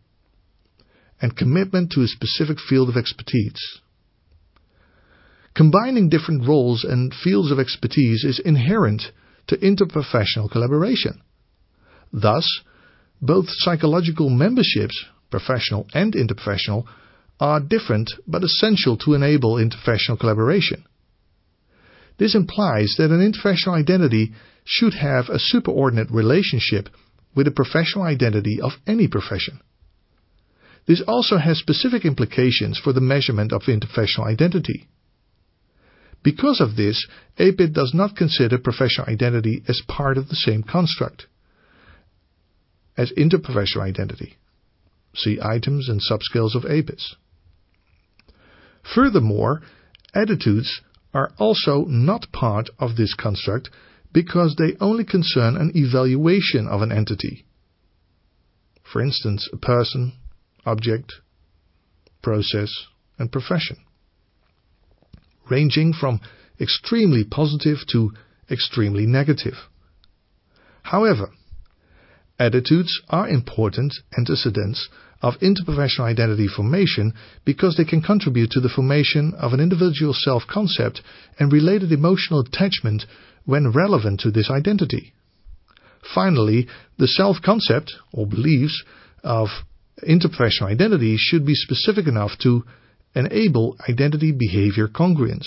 and 1.21 1.37
commitment 1.37 1.93
to 1.93 2.03
a 2.03 2.09
specific 2.09 2.59
field 2.61 2.89
of 2.89 2.97
expertise. 2.97 3.81
Combining 5.55 6.11
different 6.11 6.47
roles 6.47 6.85
and 6.85 7.15
fields 7.15 7.51
of 7.51 7.59
expertise 7.59 8.25
is 8.25 8.39
inherent 8.45 9.03
to 9.47 9.57
interprofessional 9.57 10.51
collaboration. 10.51 11.23
Thus, 12.13 12.47
both 13.23 13.47
psychological 13.49 14.29
memberships, 14.29 15.07
professional 15.31 15.87
and 15.95 16.13
interprofessional, 16.13 16.85
are 17.41 17.61
different 17.61 18.13
but 18.27 18.45
essential 18.45 18.97
to 18.99 19.15
enable 19.15 19.55
interprofessional 19.57 20.19
collaboration. 20.21 20.85
This 22.19 22.35
implies 22.35 22.95
that 22.99 23.11
an 23.11 23.21
interprofessional 23.21 23.79
identity 23.79 24.33
should 24.65 24.95
have 24.95 25.29
a 25.29 25.39
superordinate 25.39 26.11
relationship 26.11 26.89
with 27.35 27.47
the 27.47 27.53
professional 27.53 28.05
identity 28.05 28.61
of 28.61 28.73
any 28.87 29.07
profession. 29.07 29.61
This 30.87 31.03
also 31.07 31.39
has 31.39 31.59
specific 31.59 32.05
implications 32.05 32.79
for 32.79 32.93
the 32.93 33.01
measurement 33.01 33.53
of 33.53 33.63
interprofessional 33.63 34.27
identity. 34.27 34.89
Because 36.23 36.61
of 36.61 36.77
this, 36.77 37.07
EPIT 37.39 37.73
does 37.73 37.93
not 37.95 38.17
consider 38.17 38.59
professional 38.59 39.09
identity 39.09 39.63
as 39.69 39.83
part 39.87 40.17
of 40.19 40.29
the 40.29 40.37
same 40.37 40.63
construct 40.63 41.27
as 42.97 43.13
interprofessional 43.13 43.83
identity. 43.83 44.37
See 45.15 45.39
items 45.43 45.89
and 45.89 46.01
subscales 46.01 46.55
of 46.55 46.65
EPIS. 46.65 47.17
Furthermore, 48.95 49.63
attitudes 50.15 50.81
are 51.13 51.33
also 51.39 51.85
not 51.89 52.33
part 52.33 52.71
of 52.79 52.97
this 52.97 53.15
construct 53.15 53.71
because 54.13 54.57
they 54.57 54.77
only 54.81 55.05
concern 55.05 55.57
an 55.57 55.73
evaluation 55.75 56.67
of 56.67 56.83
an 56.83 56.93
entity. 56.93 57.45
For 58.83 59.03
instance, 59.03 59.49
a 59.53 59.57
person, 59.57 60.13
object, 60.67 61.15
process, 62.23 62.71
and 63.19 63.33
profession, 63.33 63.77
ranging 65.49 65.93
from 65.93 66.21
extremely 66.61 67.25
positive 67.25 67.79
to 67.93 68.13
extremely 68.51 69.07
negative. 69.07 69.55
However, 70.83 71.31
attitudes 72.39 73.01
are 73.09 73.29
important 73.29 73.95
antecedents 74.17 74.89
of 75.23 75.35
interprofessional 75.41 76.05
identity 76.05 76.47
formation 76.47 77.13
because 77.45 77.77
they 77.77 77.85
can 77.85 78.03
contribute 78.03 78.51
to 78.51 78.61
the 78.61 78.69
formation 78.69 79.33
of 79.39 79.53
an 79.53 79.61
individual 79.61 80.13
self-concept 80.13 81.01
and 81.39 81.53
related 81.53 81.91
emotional 81.91 82.41
attachment 82.41 83.05
when 83.45 83.73
relevant 83.73 84.21
to 84.21 84.31
this 84.31 84.51
identity. 84.51 85.13
Finally, 86.15 86.69
the 86.99 87.09
self-concept 87.09 87.93
or 88.13 88.27
beliefs 88.27 88.85
of 89.25 89.49
interprofessional 90.03 90.71
identity 90.71 91.17
should 91.19 91.47
be 91.47 91.55
specific 91.55 92.07
enough 92.07 92.33
to 92.43 92.65
enable 93.15 93.77
identity 93.89 94.33
behavior 94.33 94.89
congruence. 94.89 95.47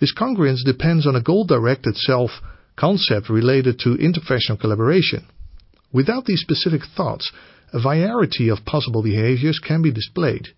This 0.00 0.14
congruence 0.14 0.64
depends 0.64 1.06
on 1.06 1.14
a 1.14 1.22
goal-directed 1.22 1.96
self-concept 1.96 3.28
related 3.28 3.78
to 3.80 3.96
interprofessional 3.96 4.58
collaboration. 4.58 5.26
Without 5.92 6.24
these 6.24 6.40
specific 6.40 6.82
thoughts, 6.96 7.30
a 7.72 7.80
variety 7.80 8.48
of 8.48 8.64
possible 8.64 9.02
behaviors 9.02 9.58
can 9.58 9.82
be 9.82 9.92
displayed 9.92 10.48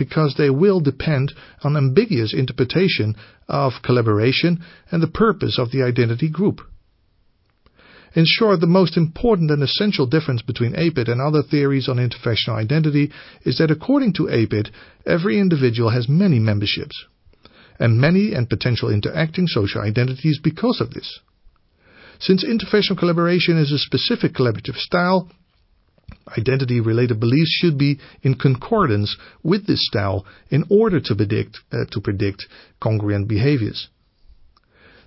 because 0.00 0.34
they 0.38 0.48
will 0.48 0.80
depend 0.80 1.30
on 1.62 1.76
ambiguous 1.76 2.32
interpretation 2.34 3.14
of 3.48 3.74
collaboration 3.84 4.64
and 4.90 5.02
the 5.02 5.06
purpose 5.06 5.58
of 5.58 5.70
the 5.72 5.82
identity 5.82 6.30
group. 6.30 6.60
In 8.14 8.24
short, 8.26 8.60
the 8.60 8.66
most 8.66 8.96
important 8.96 9.50
and 9.50 9.62
essential 9.62 10.06
difference 10.06 10.42
between 10.42 10.74
EPIT 10.74 11.08
and 11.08 11.20
other 11.20 11.42
theories 11.42 11.88
on 11.88 11.96
interprofessional 11.96 12.56
identity 12.56 13.12
is 13.44 13.58
that 13.58 13.70
according 13.70 14.14
to 14.14 14.28
EPIT, 14.28 14.70
every 15.06 15.38
individual 15.38 15.90
has 15.90 16.08
many 16.08 16.40
memberships, 16.40 17.04
and 17.78 18.00
many 18.00 18.34
and 18.34 18.50
potential 18.50 18.90
interacting 18.90 19.46
social 19.46 19.80
identities 19.80 20.40
because 20.42 20.80
of 20.80 20.90
this. 20.90 21.20
Since 22.18 22.44
interprofessional 22.44 22.98
collaboration 22.98 23.56
is 23.56 23.70
a 23.70 23.78
specific 23.78 24.34
collaborative 24.34 24.76
style, 24.76 25.30
identity-related 26.36 27.20
beliefs 27.20 27.50
should 27.60 27.78
be 27.78 27.98
in 28.22 28.34
concordance 28.34 29.16
with 29.42 29.66
this 29.66 29.86
style 29.86 30.26
in 30.50 30.64
order 30.68 31.00
to 31.00 31.14
predict, 31.14 31.60
uh, 31.72 31.84
to 31.92 32.00
predict 32.00 32.46
congruent 32.80 33.28
behaviors. 33.28 33.88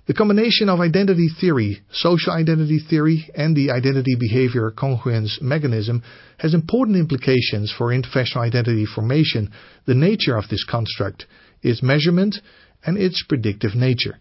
The 0.06 0.14
combination 0.14 0.68
of 0.68 0.80
identity 0.80 1.28
theory, 1.40 1.80
social 1.90 2.32
identity 2.32 2.78
theory, 2.78 3.30
and 3.34 3.56
the 3.56 3.70
identity 3.70 4.16
behavior 4.18 4.70
congruence 4.70 5.40
mechanism 5.40 6.02
has 6.38 6.52
important 6.52 6.98
implications 6.98 7.72
for 7.76 7.88
interprofessional 7.88 8.42
identity 8.42 8.84
formation, 8.84 9.50
the 9.86 9.94
nature 9.94 10.36
of 10.36 10.48
this 10.50 10.64
construct, 10.64 11.24
its 11.62 11.82
measurement, 11.82 12.36
and 12.84 12.98
its 12.98 13.24
predictive 13.26 13.74
nature. 13.74 14.18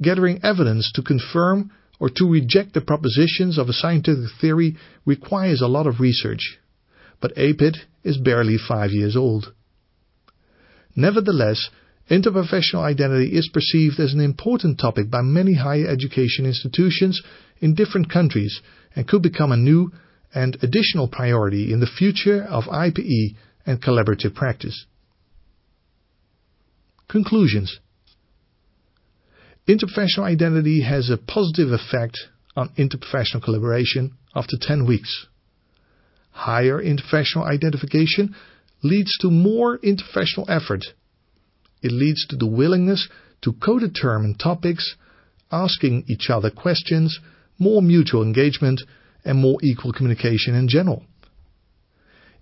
Gathering 0.00 0.38
evidence 0.44 0.92
to 0.94 1.02
confirm 1.02 1.72
or 1.98 2.08
to 2.10 2.30
reject 2.30 2.74
the 2.74 2.80
propositions 2.80 3.58
of 3.58 3.68
a 3.68 3.72
scientific 3.72 4.30
theory 4.40 4.76
requires 5.04 5.60
a 5.60 5.66
lot 5.66 5.88
of 5.88 5.98
research, 5.98 6.60
but 7.20 7.36
EPIT 7.36 7.78
is 8.04 8.18
barely 8.18 8.58
five 8.58 8.92
years 8.92 9.16
old. 9.16 9.52
Nevertheless, 10.94 11.68
interprofessional 12.10 12.82
identity 12.82 13.36
is 13.36 13.50
perceived 13.52 13.98
as 13.98 14.12
an 14.12 14.20
important 14.20 14.78
topic 14.78 15.10
by 15.10 15.22
many 15.22 15.54
higher 15.54 15.86
education 15.86 16.46
institutions 16.46 17.22
in 17.58 17.74
different 17.74 18.10
countries 18.10 18.60
and 18.94 19.08
could 19.08 19.22
become 19.22 19.52
a 19.52 19.56
new 19.56 19.90
and 20.34 20.56
additional 20.62 21.08
priority 21.08 21.72
in 21.72 21.80
the 21.80 21.86
future 21.86 22.42
of 22.44 22.64
IPE 22.64 23.34
and 23.64 23.82
collaborative 23.82 24.34
practice. 24.34 24.86
Conclusions 27.08 27.80
Interprofessional 29.68 30.24
identity 30.24 30.82
has 30.82 31.10
a 31.10 31.16
positive 31.16 31.72
effect 31.72 32.18
on 32.54 32.68
interprofessional 32.78 33.42
collaboration 33.42 34.12
after 34.34 34.56
10 34.60 34.86
weeks. 34.86 35.26
Higher 36.30 36.80
interprofessional 36.80 37.44
identification 37.44 38.34
leads 38.82 39.16
to 39.18 39.30
more 39.30 39.78
interprofessional 39.78 40.48
effort. 40.48 40.84
It 41.82 41.92
leads 41.92 42.26
to 42.26 42.36
the 42.36 42.46
willingness 42.46 43.08
to 43.42 43.52
co-determine 43.52 44.36
topics, 44.36 44.96
asking 45.52 46.04
each 46.08 46.30
other 46.30 46.50
questions, 46.50 47.20
more 47.58 47.82
mutual 47.82 48.22
engagement, 48.22 48.82
and 49.24 49.38
more 49.38 49.58
equal 49.62 49.92
communication 49.92 50.54
in 50.54 50.68
general. 50.68 51.04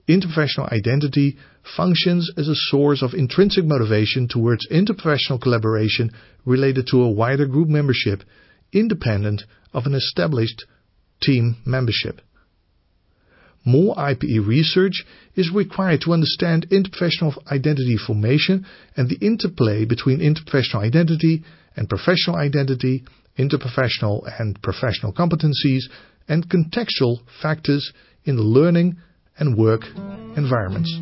Interprofessional 0.09 0.71
identity 0.71 1.37
functions 1.77 2.31
as 2.37 2.47
a 2.47 2.55
source 2.55 3.03
of 3.03 3.15
intrinsic 3.15 3.65
motivation 3.65 4.29
towards 4.29 4.69
interprofessional 4.69 5.41
collaboration 5.41 6.11
related 6.45 6.87
to 6.91 7.03
a 7.03 7.11
wider 7.11 7.47
group 7.47 7.69
membership 7.69 8.23
independent 8.73 9.43
of 9.73 9.87
an 9.87 9.95
established 9.95 10.67
team 11.23 11.57
membership. 11.65 12.21
More 13.65 13.95
IPE 13.97 14.47
research 14.47 15.05
is 15.35 15.51
required 15.51 16.03
to 16.03 16.13
understand 16.13 16.69
interprofessional 16.71 17.35
identity 17.51 17.97
formation 17.97 18.67
and 18.97 19.09
the 19.09 19.19
interplay 19.25 19.85
between 19.85 20.19
interprofessional 20.21 20.83
identity 20.83 21.43
and 21.77 21.89
professional 21.89 22.37
identity, 22.37 23.05
interprofessional 23.39 24.23
and 24.39 24.61
professional 24.63 25.13
competencies, 25.13 25.85
and 26.29 26.49
contextual 26.49 27.19
factors 27.43 27.93
in 28.25 28.37
the 28.37 28.43
learning 28.43 28.97
and 29.39 29.57
work 29.57 29.83
environments. 30.37 31.01